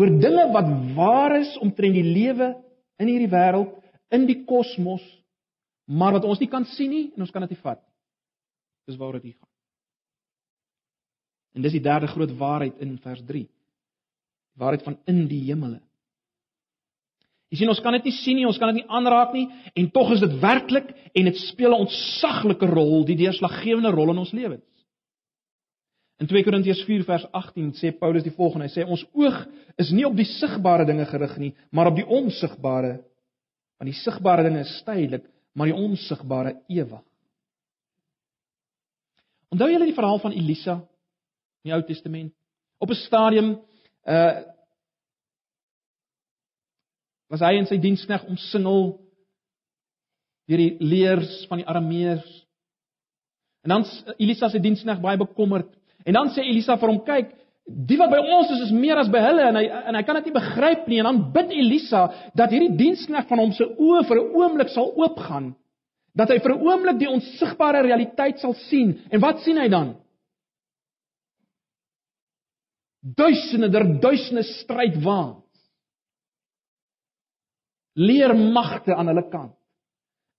oor 0.00 0.10
dinge 0.20 0.44
wat 0.52 0.68
waar 0.96 1.36
is 1.38 1.52
omtrent 1.62 1.94
die 1.94 2.06
lewe 2.06 2.52
in 3.00 3.10
hierdie 3.10 3.30
wêreld, 3.32 3.76
in 4.12 4.26
die 4.28 4.42
kosmos, 4.48 5.04
maar 5.88 6.16
wat 6.16 6.26
ons 6.28 6.40
nie 6.40 6.50
kan 6.50 6.64
sien 6.74 6.90
nie 6.92 7.04
en 7.12 7.24
ons 7.24 7.32
kan 7.32 7.44
dit 7.44 7.54
nie 7.54 7.62
vat 7.62 7.80
nie. 7.80 7.92
Dis 8.90 8.98
waaroor 8.98 9.22
dit 9.22 9.36
gaan. 9.36 9.48
En 11.52 11.64
dis 11.64 11.76
die 11.76 11.84
derde 11.84 12.08
groot 12.08 12.32
waarheid 12.38 12.80
in 12.82 12.96
vers 13.04 13.22
3. 13.28 13.44
Die 13.44 14.60
waarheid 14.60 14.84
van 14.86 14.98
in 15.08 15.26
die 15.28 15.42
hemele. 15.46 15.80
Jy 17.52 17.58
sien 17.60 17.68
ons 17.68 17.82
kan 17.84 17.92
dit 17.92 18.06
nie 18.08 18.14
sien 18.16 18.38
nie, 18.38 18.46
ons 18.48 18.56
kan 18.56 18.70
dit 18.72 18.80
nie 18.80 18.88
aanraak 18.88 19.34
nie 19.36 19.44
en 19.76 19.90
tog 19.92 20.14
is 20.14 20.22
dit 20.24 20.36
werklik 20.40 20.88
en 21.12 21.26
dit 21.28 21.40
speel 21.50 21.74
'n 21.74 21.84
ontsaglike 21.84 22.66
rol, 22.66 23.04
die 23.04 23.16
deurslaggewende 23.16 23.92
rol 23.92 24.10
in 24.10 24.22
ons 24.24 24.32
lewens. 24.32 24.64
In 26.22 26.26
2 26.26 26.44
Korintiërs 26.44 26.84
4 26.86 27.04
vers 27.04 27.26
18 27.32 27.72
sê 27.76 27.90
Paulus 27.98 28.22
die 28.22 28.32
volgende, 28.32 28.68
hy 28.68 28.72
sê 28.72 28.86
ons 28.86 29.04
oog 29.12 29.46
is 29.76 29.90
nie 29.92 30.06
op 30.06 30.16
die 30.16 30.24
sigbare 30.24 30.86
dinge 30.86 31.04
gerig 31.04 31.36
nie, 31.38 31.54
maar 31.70 31.90
op 31.90 31.96
die 31.96 32.06
onsigbare. 32.06 33.02
Want 33.78 33.90
die 33.90 34.00
sigbare 34.00 34.42
dinge 34.42 34.60
is 34.60 34.82
tydelik, 34.86 35.24
maar 35.54 35.66
die 35.66 35.76
onsigbare 35.76 36.54
ewig. 36.68 37.02
Onthou 39.52 39.68
julle 39.68 39.84
die 39.84 39.96
verhaal 39.98 40.18
van 40.22 40.32
Elisa 40.32 40.78
in 41.64 41.70
die 41.70 41.74
Ou 41.74 41.82
Testament? 41.82 42.32
Op 42.78 42.90
'n 42.90 42.94
stadium 42.94 43.60
uh 44.06 44.51
was 47.32 47.40
hy 47.40 47.56
en 47.56 47.68
sy 47.68 47.78
dienskneg 47.80 48.26
omsingel 48.28 48.90
deur 50.50 50.60
die 50.60 50.74
leers 50.84 51.46
van 51.48 51.62
die 51.62 51.68
Arameërs. 51.68 52.26
En 53.64 53.76
dan 53.76 53.86
Elisa 54.18 54.50
se 54.50 54.60
dienskneg 54.60 55.00
baie 55.00 55.20
bekommerd. 55.20 55.70
En 56.04 56.18
dan 56.18 56.32
sê 56.34 56.44
Elisa 56.44 56.76
vir 56.76 56.90
hom: 56.90 57.00
"Kyk, 57.06 57.30
die 57.64 57.96
wat 57.96 58.10
by 58.10 58.18
ons 58.20 58.50
is 58.50 58.66
is 58.66 58.74
meer 58.74 58.98
as 59.00 59.08
by 59.08 59.22
hulle." 59.22 59.46
En 59.48 59.56
hy 59.56 59.64
en 59.70 59.96
hy 59.96 60.02
kan 60.02 60.18
dit 60.18 60.28
nie 60.28 60.34
begryp 60.34 60.88
nie. 60.90 60.98
En 61.00 61.08
dan 61.08 61.22
bid 61.32 61.54
Elisa 61.56 62.02
dat 62.34 62.50
hierdie 62.50 62.76
dienskneg 62.76 63.28
van 63.28 63.38
hom 63.38 63.52
se 63.52 63.64
oë 63.64 64.04
vir 64.08 64.18
'n 64.18 64.34
oomblik 64.34 64.68
sal 64.68 64.92
oopgaan. 64.96 65.54
Dat 66.14 66.28
hy 66.28 66.38
vir 66.38 66.52
'n 66.52 66.66
oomblik 66.66 66.98
die 66.98 67.08
onsigbare 67.10 67.82
realiteit 67.82 68.40
sal 68.40 68.54
sien. 68.68 68.98
En 69.10 69.20
wat 69.20 69.40
sien 69.40 69.56
hy 69.56 69.68
dan? 69.68 69.96
Duisende 73.02 73.70
der 73.70 74.00
duisende 74.00 74.42
strydwaans 74.42 75.42
leer 75.42 75.51
magte 78.52 78.94
aan 78.94 79.06
hulle 79.06 79.28
kant 79.28 79.56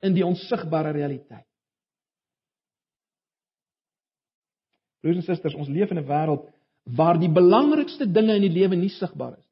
in 0.02 0.14
die 0.14 0.26
onsigbare 0.26 0.92
realiteit. 0.92 1.48
Broers 5.04 5.20
en 5.20 5.24
susters, 5.24 5.56
ons 5.56 5.68
leef 5.68 5.92
in 5.92 6.00
'n 6.00 6.08
wêreld 6.08 6.50
waar 6.84 7.20
die 7.20 7.30
belangrikste 7.30 8.12
dinge 8.12 8.36
in 8.36 8.42
die 8.42 8.60
lewe 8.60 8.76
nie 8.76 8.90
sigbaar 8.90 9.38
is. 9.38 9.50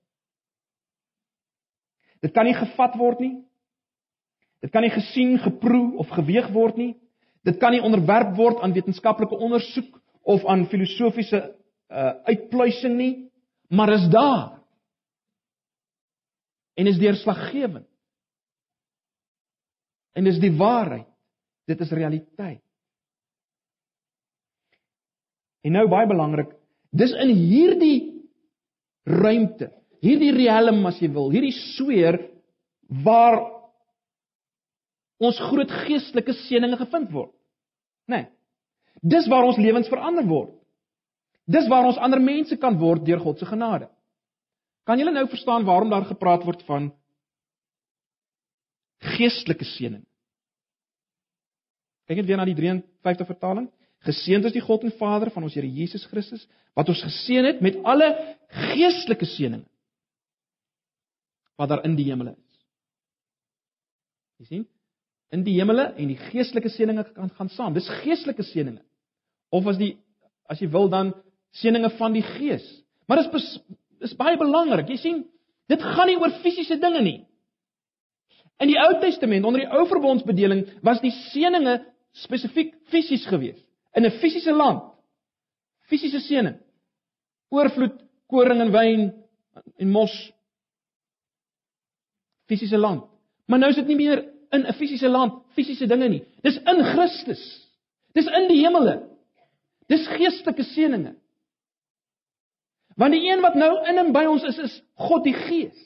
Dit 2.21 2.33
kan 2.33 2.45
nie 2.45 2.55
gevat 2.55 2.95
word 2.95 3.19
nie. 3.19 3.43
Dit 4.61 4.71
kan 4.71 4.81
nie 4.81 4.93
gesien, 4.93 5.39
geproe 5.39 5.97
of 5.97 6.09
geweeg 6.09 6.51
word 6.53 6.77
nie. 6.77 6.95
Dit 7.43 7.57
kan 7.57 7.71
nie 7.71 7.81
onderwerp 7.81 8.35
word 8.37 8.61
aan 8.61 8.73
wetenskaplike 8.73 9.35
ondersoek 9.35 9.99
of 10.21 10.45
aan 10.45 10.67
filosofiese 10.69 11.55
uh, 11.89 12.13
uitpluising 12.29 12.95
nie, 12.95 13.31
maar 13.69 13.89
is 13.89 14.07
daar. 14.09 14.61
En 16.77 16.87
is 16.87 16.99
deurslaggewend. 17.01 17.90
En 20.17 20.27
dis 20.27 20.39
die 20.41 20.53
waarheid. 20.57 21.07
Dit 21.69 21.81
is 21.85 21.93
realiteit. 21.95 22.61
En 25.61 25.75
nou 25.77 25.85
baie 25.91 26.09
belangrik, 26.09 26.55
dis 26.89 27.11
in 27.21 27.29
hierdie 27.37 27.99
ruimte, 29.05 29.69
hierdie 30.01 30.31
riem 30.33 30.81
as 30.89 30.97
jy 31.01 31.11
wil, 31.13 31.29
hierdie 31.33 31.53
sweer 31.75 32.17
waar 33.05 33.37
ons 35.21 35.37
groot 35.51 35.69
geestelike 35.85 36.33
seëninge 36.47 36.79
gevind 36.81 37.11
word. 37.13 37.33
Né? 38.09 38.23
Nee, 38.25 38.29
dis 39.13 39.29
waar 39.29 39.45
ons 39.47 39.59
lewens 39.61 39.89
verander 39.89 40.25
word. 40.27 40.55
Dis 41.45 41.67
waar 41.69 41.87
ons 41.89 41.99
ander 42.01 42.21
mense 42.21 42.57
kan 42.61 42.77
word 42.79 43.05
deur 43.05 43.21
God 43.21 43.39
se 43.39 43.45
genade. 43.49 43.87
Kan 44.87 44.99
julle 44.99 45.13
nou 45.13 45.27
verstaan 45.29 45.65
waarom 45.65 45.91
daar 45.93 46.07
gepraat 46.09 46.45
word 46.45 46.65
van 46.65 46.89
geestelike 49.01 49.65
seëning. 49.65 50.03
Kyk 52.09 52.21
net 52.21 52.27
weer 52.29 52.39
na 52.39 52.47
die 52.47 52.57
53 52.57 53.29
vertaling. 53.29 53.69
Geseënd 54.05 54.47
is 54.49 54.55
die 54.55 54.63
God 54.63 54.83
en 54.85 54.93
Vader 54.97 55.31
van 55.33 55.45
ons 55.45 55.55
Here 55.55 55.69
Jesus 55.69 56.05
Christus 56.09 56.47
wat 56.77 56.89
ons 56.89 57.03
geseën 57.03 57.45
het 57.45 57.59
met 57.61 57.77
alle 57.85 58.07
geestelike 58.71 59.27
seëninge 59.27 59.67
wat 61.59 61.69
daar 61.69 61.83
in 61.85 61.93
die 61.93 62.07
hemel 62.07 62.31
is. 62.31 62.61
Jy 64.41 64.47
sien? 64.47 64.63
In 65.35 65.43
die 65.45 65.53
hemele 65.59 65.91
en 65.93 66.09
die 66.09 66.17
geestelike 66.31 66.71
seëninge 66.73 67.03
kan 67.13 67.29
gaan 67.37 67.51
saam. 67.53 67.75
Dis 67.75 67.89
geestelike 68.01 68.41
seëninge. 68.47 68.81
Of 69.53 69.67
as 69.69 69.77
die 69.77 69.93
as 70.49 70.59
jy 70.63 70.71
wil 70.73 70.89
dan 70.91 71.13
seëninge 71.61 71.91
van 71.99 72.15
die 72.15 72.23
Gees. 72.25 72.65
Maar 73.07 73.21
dis 73.21 73.51
is 74.01 74.15
baie 74.17 74.39
belangrik. 74.39 74.89
Jy 74.89 74.97
sien, 74.99 75.21
dit 75.69 75.83
gaan 75.83 76.09
nie 76.09 76.17
oor 76.19 76.33
fisiese 76.41 76.79
dinge 76.81 77.03
nie. 77.05 77.19
In 78.61 78.69
die 78.69 78.77
Ou 78.77 78.99
Testament, 79.01 79.45
onder 79.45 79.63
die 79.63 79.71
Ou 79.73 79.87
Verbondsbedeling, 79.89 80.67
was 80.85 81.01
die 81.01 81.13
seëninge 81.31 81.79
spesifiek 82.21 82.75
fisies 82.91 83.25
gewees 83.25 83.59
in 83.97 84.05
'n 84.05 84.19
fisiese 84.21 84.53
land. 84.53 84.83
Fisiese 85.89 86.19
seëning. 86.19 86.59
Oorvloed 87.49 87.97
koring 88.27 88.61
en 88.61 88.71
wyn 88.71 89.01
en 89.77 89.89
mos. 89.89 90.13
Fisiese 92.47 92.77
land. 92.77 93.03
Maar 93.47 93.59
nou 93.59 93.69
is 93.69 93.75
dit 93.75 93.87
nie 93.87 93.95
meer 93.95 94.23
in 94.51 94.65
'n 94.67 94.73
fisiese 94.73 95.09
land, 95.09 95.43
fisiese 95.55 95.87
dinge 95.87 96.07
nie. 96.07 96.23
Dis 96.43 96.57
in 96.57 96.83
Christus. 96.83 97.67
Dis 98.13 98.27
in 98.27 98.47
die 98.47 98.61
hemele. 98.63 99.09
Dis 99.87 100.07
geestelike 100.07 100.63
seëninge. 100.63 101.15
Want 102.95 103.11
die 103.11 103.31
een 103.31 103.41
wat 103.41 103.55
nou 103.55 103.87
in 103.87 103.97
en 103.97 104.11
by 104.11 104.25
ons 104.25 104.43
is, 104.43 104.57
is 104.57 104.83
God 104.95 105.23
die 105.23 105.33
Gees. 105.33 105.77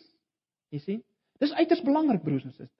Jy 0.69 0.79
sien? 0.79 1.03
Dis 1.45 1.53
uiters 1.53 1.83
belangrik 1.85 2.23
broers 2.25 2.45
en 2.47 2.53
susters. 2.53 2.71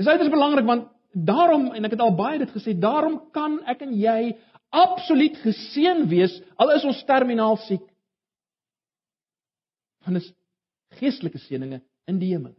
Dis 0.00 0.08
uiters 0.08 0.32
belangrik 0.32 0.68
want 0.68 0.88
daarom 1.12 1.70
en 1.74 1.84
ek 1.88 1.96
het 1.96 2.02
al 2.04 2.14
baie 2.16 2.38
dit 2.40 2.52
gesê, 2.54 2.76
daarom 2.78 3.18
kan 3.34 3.58
ek 3.68 3.82
en 3.84 3.96
jy 3.98 4.34
absoluut 4.70 5.36
geseën 5.42 6.04
wees 6.08 6.36
al 6.60 6.70
is 6.76 6.86
ons 6.86 7.00
terminaal 7.08 7.58
siek. 7.66 7.84
Want 10.06 10.22
is 10.22 10.30
geestelike 11.00 11.40
seëninge 11.42 11.80
in 12.10 12.20
die 12.20 12.30
hemel. 12.32 12.54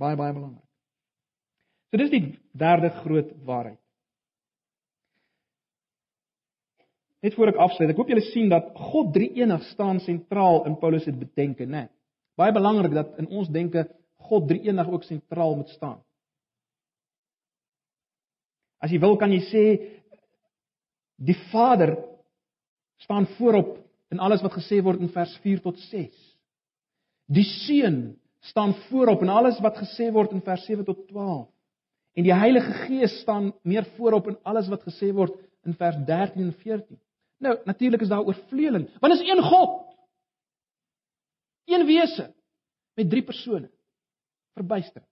Baie 0.00 0.18
baie 0.18 0.34
belangrik. 0.34 0.64
So 1.90 2.00
dis 2.00 2.10
die 2.10 2.24
derde 2.58 2.90
groot 3.04 3.30
waarheid. 3.46 3.83
Net 7.24 7.34
voor 7.38 7.54
ek 7.54 7.60
afsluit, 7.64 7.88
ek 7.88 7.96
hoop 7.96 8.10
julle 8.12 8.24
sien 8.26 8.50
dat 8.52 8.66
God 8.90 9.14
drie-enig 9.14 9.62
staan 9.70 9.96
sentraal 10.04 10.66
in 10.68 10.74
Paulus 10.76 11.06
se 11.06 11.12
bedenke, 11.16 11.64
né? 11.64 11.86
Baie 12.36 12.52
belangrik 12.52 12.92
dat 12.92 13.14
in 13.22 13.30
ons 13.32 13.48
denke 13.48 13.86
God 14.28 14.44
drie-enig 14.50 14.90
ook 14.92 15.06
sentraal 15.08 15.54
moet 15.56 15.70
staan. 15.72 16.02
As 18.84 18.92
jy 18.92 19.00
wil 19.00 19.16
kan 19.16 19.32
jy 19.32 19.40
sê 19.48 19.64
die 21.16 21.36
Vader 21.48 21.94
staan 23.00 23.24
voorop 23.38 23.78
in 24.12 24.20
alles 24.20 24.44
wat 24.44 24.58
gesê 24.58 24.82
word 24.84 25.00
in 25.00 25.12
vers 25.14 25.32
4 25.40 25.62
tot 25.64 25.80
6. 25.80 26.12
Die 27.32 27.46
Seun 27.64 28.18
staan 28.50 28.74
voorop 28.90 29.24
in 29.24 29.32
alles 29.32 29.56
wat 29.64 29.80
gesê 29.80 30.10
word 30.12 30.34
in 30.36 30.44
vers 30.44 30.66
7 30.68 30.84
tot 30.84 31.00
12. 31.08 31.48
En 32.20 32.28
die 32.28 32.36
Heilige 32.36 32.76
Gees 32.84 33.16
staan 33.22 33.54
meer 33.64 33.88
voorop 33.96 34.28
in 34.34 34.38
alles 34.44 34.68
wat 34.68 34.84
gesê 34.84 35.08
word 35.16 35.40
in 35.64 35.72
vers 35.80 35.96
13 36.04 36.44
en 36.44 36.52
14. 36.60 37.00
Nou, 37.36 37.58
natuurlik 37.64 38.00
is 38.00 38.08
daar 38.08 38.24
oorvleueling, 38.24 38.98
want 39.00 39.14
is 39.14 39.28
een 39.28 39.42
God. 39.42 39.96
Een 41.64 41.86
wese 41.86 42.34
met 42.94 43.10
drie 43.10 43.24
persone. 43.24 43.70
Verbuister. 44.52 45.02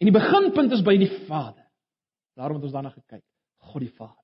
En 0.00 0.08
die 0.08 0.16
beginpunt 0.16 0.72
is 0.72 0.82
by 0.82 0.96
die 0.96 1.10
Vader. 1.26 1.66
Daarom 2.34 2.56
het 2.56 2.64
ons 2.64 2.72
daarna 2.72 2.90
gekyk. 2.90 3.24
God 3.70 3.84
die 3.84 3.94
Vader. 3.96 4.16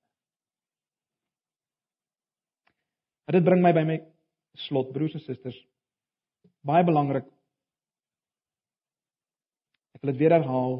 En 3.27 3.35
dit 3.37 3.43
bring 3.43 3.61
my 3.61 3.73
by 3.75 3.83
my 3.85 3.97
slot 4.67 4.93
broers 4.95 5.13
en 5.13 5.21
susters. 5.25 5.57
Baie 6.65 6.85
belangrik. 6.87 7.27
Ek 9.97 10.01
wil 10.01 10.13
dit 10.13 10.21
weer 10.21 10.37
herhaal. 10.37 10.79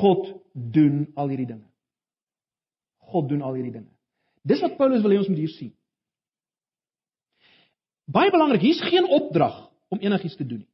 God 0.00 0.30
doen 0.52 1.04
al 1.20 1.32
hierdie 1.32 1.50
dinge. 1.52 1.73
God 3.14 3.30
doen 3.30 3.42
al 3.46 3.56
hierdie 3.56 3.76
dinge. 3.78 3.92
Dis 4.44 4.60
wat 4.64 4.76
Paulus 4.76 5.02
wil 5.04 5.14
hê 5.14 5.22
ons 5.22 5.30
moet 5.30 5.40
hier 5.40 5.54
sien. 5.54 5.72
Baie 8.04 8.32
belangrik, 8.34 8.60
hier's 8.60 8.82
geen 8.84 9.06
opdrag 9.08 9.56
om 9.94 10.02
enigiets 10.02 10.36
te 10.36 10.46
doen 10.46 10.64
nie. 10.64 10.70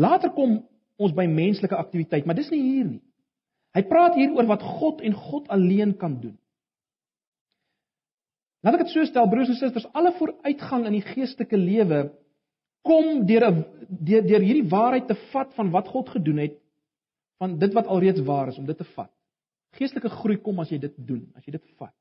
Later 0.00 0.30
kom 0.32 0.60
ons 1.00 1.14
by 1.16 1.26
menslike 1.26 1.76
aktiwiteit, 1.76 2.26
maar 2.26 2.38
dis 2.38 2.50
nie 2.52 2.60
hier 2.62 2.86
nie. 2.86 3.02
Hy 3.74 3.82
praat 3.86 4.16
hier 4.18 4.32
oor 4.34 4.46
wat 4.50 4.62
God 4.78 5.02
en 5.06 5.14
God 5.16 5.50
alleen 5.52 5.92
kan 5.98 6.16
doen. 6.22 6.36
Laat 8.64 8.76
ek 8.76 8.84
dit 8.84 8.94
so 8.94 9.04
stel 9.08 9.28
broers 9.30 9.50
en 9.50 9.58
susters, 9.58 9.88
alle 9.96 10.12
vooruitgang 10.18 10.84
in 10.88 10.98
die 10.98 11.04
geestelike 11.06 11.58
lewe 11.58 12.02
kom 12.86 13.24
deur 13.28 13.46
'n 13.50 13.64
deur, 13.88 14.22
deur 14.26 14.44
hierdie 14.44 14.68
waarheid 14.68 15.06
te 15.08 15.16
vat 15.32 15.54
van 15.54 15.70
wat 15.70 15.88
God 15.88 16.08
gedoen 16.08 16.38
het, 16.44 16.59
van 17.40 17.56
dit 17.58 17.72
wat 17.72 17.88
alreeds 17.88 18.20
waar 18.26 18.50
is 18.52 18.58
om 18.60 18.66
dit 18.68 18.76
te 18.76 18.86
vat. 18.94 19.10
Geestelike 19.78 20.10
groei 20.12 20.36
kom 20.44 20.60
as 20.60 20.70
jy 20.72 20.78
dit 20.82 20.94
doen, 20.96 21.22
as 21.38 21.46
jy 21.46 21.54
dit 21.56 21.64
vat. 21.78 21.94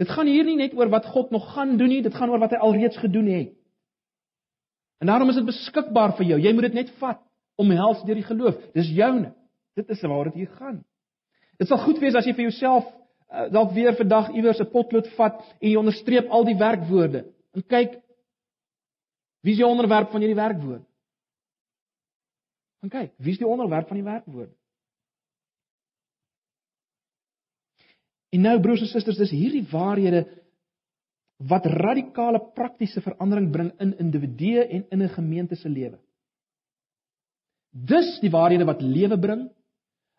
Dit 0.00 0.10
gaan 0.10 0.30
hier 0.30 0.46
nie 0.48 0.56
net 0.56 0.72
oor 0.78 0.88
wat 0.90 1.06
God 1.12 1.30
nog 1.34 1.50
gaan 1.52 1.76
doen 1.76 1.92
nie, 1.92 2.00
dit 2.02 2.14
gaan 2.14 2.32
oor 2.32 2.40
wat 2.42 2.54
hy 2.54 2.62
alreeds 2.64 2.98
gedoen 3.02 3.28
het. 3.30 3.52
En 5.02 5.10
daarom 5.10 5.30
is 5.32 5.38
dit 5.40 5.46
beskikbaar 5.46 6.16
vir 6.16 6.32
jou. 6.32 6.38
Jy 6.40 6.52
moet 6.54 6.68
dit 6.70 6.80
net 6.80 6.94
vat 7.02 7.20
omhels 7.60 8.00
deur 8.06 8.16
die 8.18 8.26
geloof. 8.26 8.58
Dis 8.74 8.88
joune. 8.96 9.34
Dit 9.76 9.90
is 9.92 10.00
waar 10.08 10.30
dit 10.30 10.42
hier 10.42 10.52
gaan. 10.58 10.80
Dit 11.60 11.68
sal 11.68 11.80
goed 11.84 12.00
wees 12.00 12.16
as 12.18 12.26
jy 12.26 12.34
vir 12.38 12.48
jouself 12.48 12.86
uh, 12.86 13.48
dalk 13.52 13.74
weer 13.76 13.96
vandag 13.98 14.30
iewers 14.32 14.60
'n 14.60 14.70
potlood 14.72 15.10
vat 15.18 15.42
en 15.60 15.68
jy 15.68 15.76
onderstreep 15.76 16.30
al 16.30 16.46
die 16.48 16.56
werkwoorde 16.58 17.26
en 17.52 17.66
kyk 17.66 18.00
wie 19.42 19.52
is 19.52 19.58
die 19.58 19.66
onderwerp 19.66 20.10
van 20.10 20.22
hierdie 20.22 20.38
werkwoord? 20.38 20.86
En 22.82 22.90
kyk, 22.90 23.14
wie 23.22 23.32
is 23.32 23.38
die 23.38 23.46
onderwerp 23.46 23.88
van 23.88 24.00
die 24.00 24.06
werkwoord? 24.06 24.52
En 28.32 28.46
nou 28.46 28.56
broers 28.64 28.80
en 28.82 28.90
susters, 28.90 29.20
dis 29.20 29.34
hierdie 29.34 29.64
waarhede 29.70 30.24
wat 31.50 31.66
radikale 31.66 32.40
praktiese 32.56 33.02
verandering 33.04 33.50
bring 33.52 33.70
in 33.82 33.92
individue 34.00 34.64
en 34.64 34.86
in 34.90 35.02
'n 35.02 35.14
gemeente 35.14 35.56
se 35.56 35.68
lewe. 35.68 35.98
Dis 37.70 38.18
die 38.20 38.30
waarhede 38.30 38.64
wat 38.64 38.82
lewe 38.82 39.18
bring, 39.18 39.50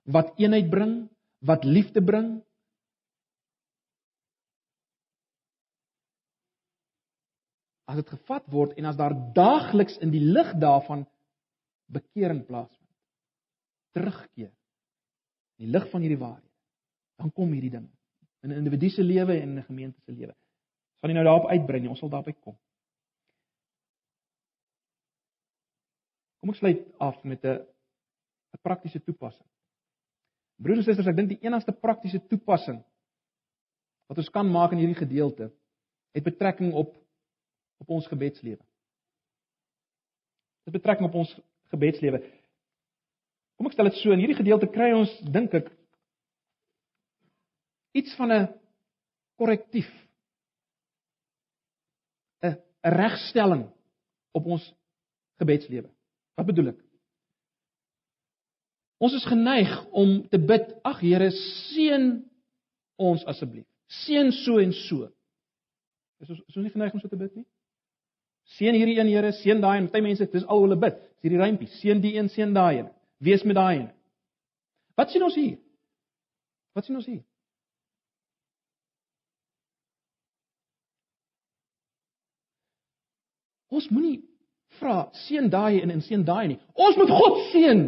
wat 0.03 0.34
eenheid 0.38 0.70
bring, 0.70 1.09
wat 1.39 1.64
liefde 1.64 2.03
bring. 2.03 2.43
As 7.86 7.95
dit 7.95 8.09
gevat 8.09 8.45
word 8.47 8.78
en 8.78 8.86
as 8.86 8.95
daar 8.95 9.16
daagliks 9.34 9.97
in 9.97 10.11
die 10.11 10.24
lig 10.24 10.53
daarvan 10.59 11.05
bekering 11.93 12.45
plaasvind. 12.47 12.89
Terugkeer. 13.93 14.51
In 15.59 15.67
die 15.67 15.73
lig 15.73 15.89
van 15.91 16.01
hierdie 16.01 16.19
waarhede, 16.21 16.49
dan 17.21 17.31
kom 17.31 17.51
hierdie 17.53 17.73
dinge 17.73 17.91
in 18.43 18.51
'n 18.51 18.57
individu 18.57 18.89
se 18.89 19.03
lewe 19.03 19.33
en 19.39 19.49
in 19.49 19.57
'n 19.57 19.63
gemeente 19.63 20.01
se 20.01 20.11
lewe. 20.11 20.35
Sal 20.99 21.09
nie 21.09 21.13
nou 21.13 21.25
daarop 21.25 21.49
uitbrei 21.49 21.79
nie, 21.79 21.89
ons 21.89 21.99
sal 21.99 22.09
daarby 22.09 22.33
kom. 22.33 22.57
Kom 26.39 26.49
ek 26.49 26.55
sluit 26.55 26.99
af 26.99 27.23
met 27.23 27.43
'n 27.43 27.65
'n 28.53 28.61
praktiese 28.61 29.03
toepassing. 29.03 29.47
Broers 30.55 30.77
en 30.77 30.83
susters, 30.83 31.07
ek 31.07 31.15
dink 31.15 31.29
die 31.29 31.41
enigste 31.41 31.71
praktiese 31.71 32.27
toepassing 32.27 32.83
wat 34.07 34.17
ons 34.17 34.29
kan 34.29 34.51
maak 34.51 34.71
in 34.71 34.77
hierdie 34.77 35.05
gedeelte 35.05 35.51
het 36.11 36.23
betrekking 36.23 36.73
op 36.73 37.01
op 37.77 37.89
ons 37.89 38.07
gebedslewe. 38.07 38.63
Dit 40.63 40.73
betrekking 40.73 41.07
op 41.07 41.15
ons 41.15 41.39
gebedslewe. 41.74 42.21
Kom 43.57 43.69
ek 43.69 43.76
stel 43.76 43.89
dit 43.89 43.99
so, 44.01 44.13
in 44.13 44.21
hierdie 44.24 44.39
gedeelte 44.39 44.69
kry 44.71 44.91
ons 44.95 45.11
dink 45.34 45.53
ek 45.57 45.69
iets 47.97 48.15
van 48.17 48.32
'n 48.32 48.47
korrektief 49.38 49.89
'n 52.84 52.95
regstelling 52.99 53.69
op 54.32 54.45
ons 54.45 54.74
gebedslewe. 55.39 55.89
Wat 56.36 56.45
bedoel 56.45 56.74
ek? 56.74 56.80
Ons 59.03 59.13
is 59.13 59.26
geneig 59.28 59.71
om 59.91 60.21
te 60.30 60.39
bid, 60.39 60.69
ag 60.84 60.99
Here, 61.03 61.30
seën 61.32 62.24
ons 62.95 63.26
asseblief. 63.26 63.67
Seën 64.03 64.32
so 64.32 64.59
en 64.59 64.71
so. 64.74 65.09
Is 66.24 66.30
ons 66.30 66.39
is 66.39 66.55
ons 66.55 66.63
nie 66.63 66.71
geneig 66.71 66.93
om 66.93 67.03
so 67.03 67.11
te 67.11 67.19
bid 67.19 67.36
nie? 67.36 67.45
Seën 68.43 68.75
hierdie 68.75 68.99
een 68.99 69.09
Here, 69.09 69.31
seën 69.31 69.61
daai 69.61 69.77
en 69.79 69.89
baie 69.91 70.03
mense, 70.03 70.27
dis 70.31 70.45
al 70.45 70.65
hulle 70.65 70.77
bid. 70.79 70.97
Dis 71.17 71.29
hierdie 71.29 71.41
rympie, 71.41 71.69
seën 71.79 72.01
die 72.03 72.15
een, 72.17 72.29
seën 72.29 72.53
daai 72.53 72.79
een. 72.79 72.89
Wees 73.23 73.43
met 73.43 73.55
daai 73.55 73.77
een. 73.79 73.91
Wat 74.99 75.09
sien 75.11 75.23
ons 75.23 75.35
hier? 75.35 75.57
Wat 76.73 76.85
sien 76.85 76.97
ons 76.99 77.07
hier? 77.07 77.23
Ons 83.73 83.89
moenie 83.89 84.19
vra 84.77 85.07
seën 85.25 85.49
daai 85.49 85.81
en 85.81 85.93
en 85.93 86.01
seën 86.05 86.23
daai 86.25 86.47
nie. 86.51 86.59
Ons 86.73 86.97
moet 86.99 87.09
God 87.09 87.39
seën. 87.51 87.85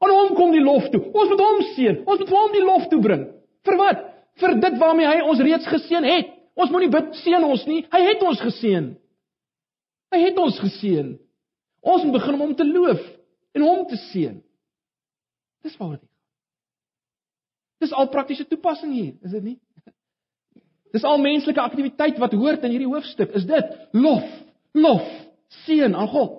Aan 0.00 0.12
hom 0.12 0.34
kom 0.36 0.52
die 0.52 0.64
lof 0.64 0.88
toe. 0.92 1.02
Ons 1.12 1.32
moet 1.32 1.42
hom 1.42 1.62
seën. 1.74 1.98
Ons 2.04 2.22
moet 2.22 2.32
hom 2.36 2.54
die 2.54 2.64
lof 2.64 2.86
toe 2.92 3.00
bring. 3.04 3.26
Vir 3.66 3.78
wat? 3.80 4.04
Vir 4.40 4.56
dit 4.60 4.78
waarmee 4.80 5.08
hy 5.08 5.20
ons 5.24 5.42
reeds 5.44 5.68
geseën 5.72 6.04
het. 6.08 6.32
Ons 6.56 6.72
moenie 6.72 6.92
bid 6.92 7.12
seën 7.22 7.44
ons 7.44 7.64
nie. 7.68 7.82
Hy 7.92 8.00
het 8.06 8.24
ons 8.24 8.40
geseën. 8.40 8.94
Hy 10.16 10.22
het 10.24 10.38
ons 10.40 10.58
geseën. 10.62 11.12
Ons 11.84 12.04
moet 12.06 12.16
begin 12.16 12.38
om 12.38 12.46
hom 12.46 12.54
te 12.56 12.64
loof 12.64 13.02
en 13.56 13.64
hom 13.64 13.84
te 13.90 13.98
seën. 14.08 14.38
Dis 15.64 15.76
waaroor 15.76 15.98
dit 15.98 16.06
gaan. 16.06 16.12
Dis 17.84 17.92
al 17.92 18.08
praktiese 18.08 18.46
toepassing 18.48 18.94
hier, 18.96 19.12
is 19.20 19.34
dit 19.36 19.44
nie? 19.44 19.58
Dis 20.96 21.04
al 21.04 21.20
menslike 21.20 21.60
aktiwiteit 21.60 22.16
wat 22.22 22.32
hoort 22.32 22.64
in 22.64 22.72
hierdie 22.72 22.88
hoofstuk. 22.88 23.34
Is 23.36 23.44
dit 23.44 23.74
lof, 23.92 24.24
lof, 24.72 25.04
seën 25.66 25.92
aan 25.92 26.08
God. 26.08 26.38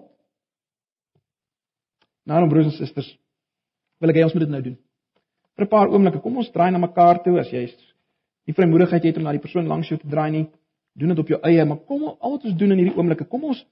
Nou, 2.28 2.42
broers 2.50 2.72
en 2.72 2.76
susters, 2.80 3.12
wil 4.02 4.12
ek 4.12 4.18
hê 4.18 4.26
ons 4.26 4.34
moet 4.34 4.48
dit 4.48 4.56
nou 4.56 4.64
doen. 4.66 4.80
Vir 5.58 5.66
'n 5.66 5.70
paar 5.70 5.94
oomblikke, 5.94 6.22
kom 6.22 6.38
ons 6.38 6.50
draai 6.52 6.72
na 6.72 6.82
mekaar 6.82 7.22
toe 7.24 7.38
as 7.40 7.54
jy 7.54 7.70
nie 8.48 8.56
vrymoedigheid 8.56 9.04
het 9.04 9.18
om 9.18 9.24
na 9.24 9.36
die 9.36 9.44
persoon 9.44 9.68
langs 9.68 9.90
jou 9.92 10.00
te 10.00 10.08
draai 10.08 10.32
nie. 10.32 10.46
Doen 10.98 11.14
dit 11.14 11.22
op 11.22 11.30
jou 11.30 11.40
eie, 11.46 11.66
maar 11.66 11.84
kom 11.86 12.08
al 12.10 12.36
wat 12.36 12.46
ons 12.50 12.58
doen 12.58 12.74
in 12.74 12.82
hierdie 12.82 12.98
oomblikke, 12.98 13.28
kom 13.30 13.46
ons 13.52 13.64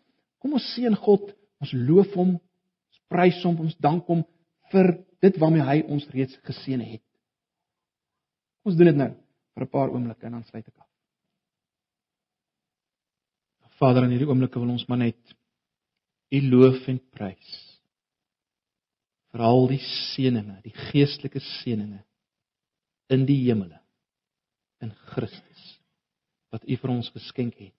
kom 0.43 0.53
ons 0.59 0.65
seën 0.76 0.93
God, 1.01 1.32
ons 1.63 1.71
loof 1.73 2.11
hom, 2.13 2.36
ons 2.38 2.99
prys 3.09 3.39
hom, 3.47 3.57
ons 3.65 3.78
dank 3.82 4.05
hom 4.11 4.21
vir 4.69 4.91
dit 5.26 5.39
waarmee 5.41 5.65
hy 5.65 5.80
ons 5.89 6.05
reeds 6.13 6.38
geseën 6.45 6.84
het. 6.86 7.01
Ons 8.65 8.78
doen 8.78 8.91
dit 8.91 8.99
nou 8.99 9.09
vir 9.55 9.63
'n 9.63 9.71
paar 9.71 9.89
oomblikke 9.89 10.26
en 10.26 10.38
dan 10.38 10.43
sluit 10.43 10.67
ek 10.67 10.78
af. 10.78 10.89
Vader, 13.80 14.03
in 14.03 14.11
hierdie 14.11 14.30
oomblikke 14.30 14.59
wil 14.59 14.69
ons 14.69 14.88
maar 14.88 15.01
net 15.01 15.36
U 16.32 16.41
loof 16.41 16.88
en 16.88 16.99
prys 17.13 17.53
vir 19.36 19.43
al 19.43 19.67
die 19.67 19.82
seënings, 19.84 20.61
die 20.63 20.73
geestelike 20.91 21.41
seënings 21.43 22.05
in 23.11 23.26
die 23.28 23.41
hemele 23.45 23.82
in 24.82 24.93
Christus. 25.11 25.55
U 26.64 26.78
vir 26.78 26.93
ons 26.93 27.10
geskenk 27.10 27.58
het. 27.60 27.74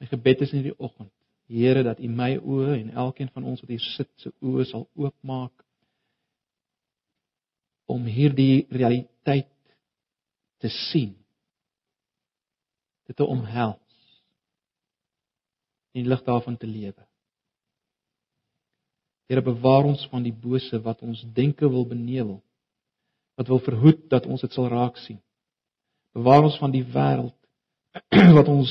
My 0.00 0.08
gebed 0.08 0.40
is 0.40 0.52
in 0.52 0.62
hierdie 0.62 0.78
oggend, 0.78 1.12
Here, 1.46 1.82
dat 1.84 2.00
U 2.00 2.08
my 2.08 2.38
oë 2.40 2.78
en 2.78 2.94
elkeen 3.04 3.28
van 3.34 3.44
ons 3.44 3.60
wat 3.60 3.68
hier 3.74 3.84
sit 3.92 4.08
se 4.16 4.32
oë 4.40 4.64
sal 4.70 4.86
oopmaak 4.96 5.64
om 7.90 8.06
hierdie 8.08 8.64
realiteit 8.72 9.50
te 10.64 10.70
sien. 10.88 11.12
Dit 13.04 13.18
te 13.20 13.26
omhels. 13.28 13.80
En 15.92 16.08
lig 16.08 16.22
daarvan 16.24 16.56
te 16.56 16.66
lewe. 16.66 17.04
Here 19.28 19.44
bewaar 19.44 19.84
ons 19.84 20.06
van 20.08 20.24
die 20.24 20.32
bose 20.32 20.80
wat 20.84 21.04
ons 21.04 21.20
denke 21.36 21.68
wil 21.68 21.84
benewel. 21.88 22.40
Wat 23.36 23.52
wil 23.52 23.60
verhoed 23.66 24.08
dat 24.08 24.26
ons 24.26 24.40
dit 24.40 24.52
sal 24.52 24.70
raak 24.72 24.96
sien. 25.04 25.20
Bewaar 26.14 26.46
ons 26.46 26.58
van 26.62 26.70
die 26.70 26.84
wêreld 26.94 27.34
wat 28.38 28.50
ons 28.50 28.70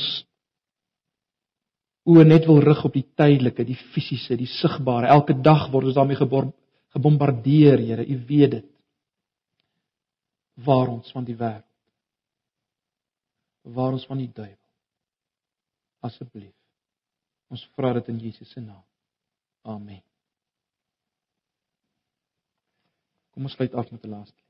oë 2.07 2.23
net 2.27 2.47
wil 2.47 2.61
rig 2.63 2.83
op 2.87 2.95
die 2.95 3.05
tydelike, 3.15 3.65
die 3.67 3.79
fisiese, 3.93 4.35
die 4.39 4.49
sigbare. 4.59 5.11
Elke 5.11 5.35
dag 5.39 5.69
word 5.71 5.89
ons 5.91 5.97
daarmee 5.97 6.19
gebombardeer, 6.19 7.83
Here, 7.83 8.03
U 8.03 8.17
weet 8.27 8.57
dit. 8.57 8.69
Waar 10.63 10.91
ons 10.91 11.11
van 11.15 11.25
die 11.27 11.37
wêreld. 11.39 11.69
Waar 13.63 13.95
ons 13.95 14.05
van 14.07 14.19
die 14.19 14.29
duiwel. 14.29 14.59
Asseblief. 16.03 16.55
Ons 17.51 17.63
vra 17.77 17.93
dit 17.95 18.11
in 18.11 18.19
Jesus 18.19 18.51
se 18.51 18.61
naam. 18.61 18.83
Amen. 19.63 20.03
Kom 23.33 23.47
ons 23.47 23.55
sluit 23.55 23.73
af 23.73 23.91
met 23.91 24.03
'n 24.03 24.09
laaste 24.09 24.42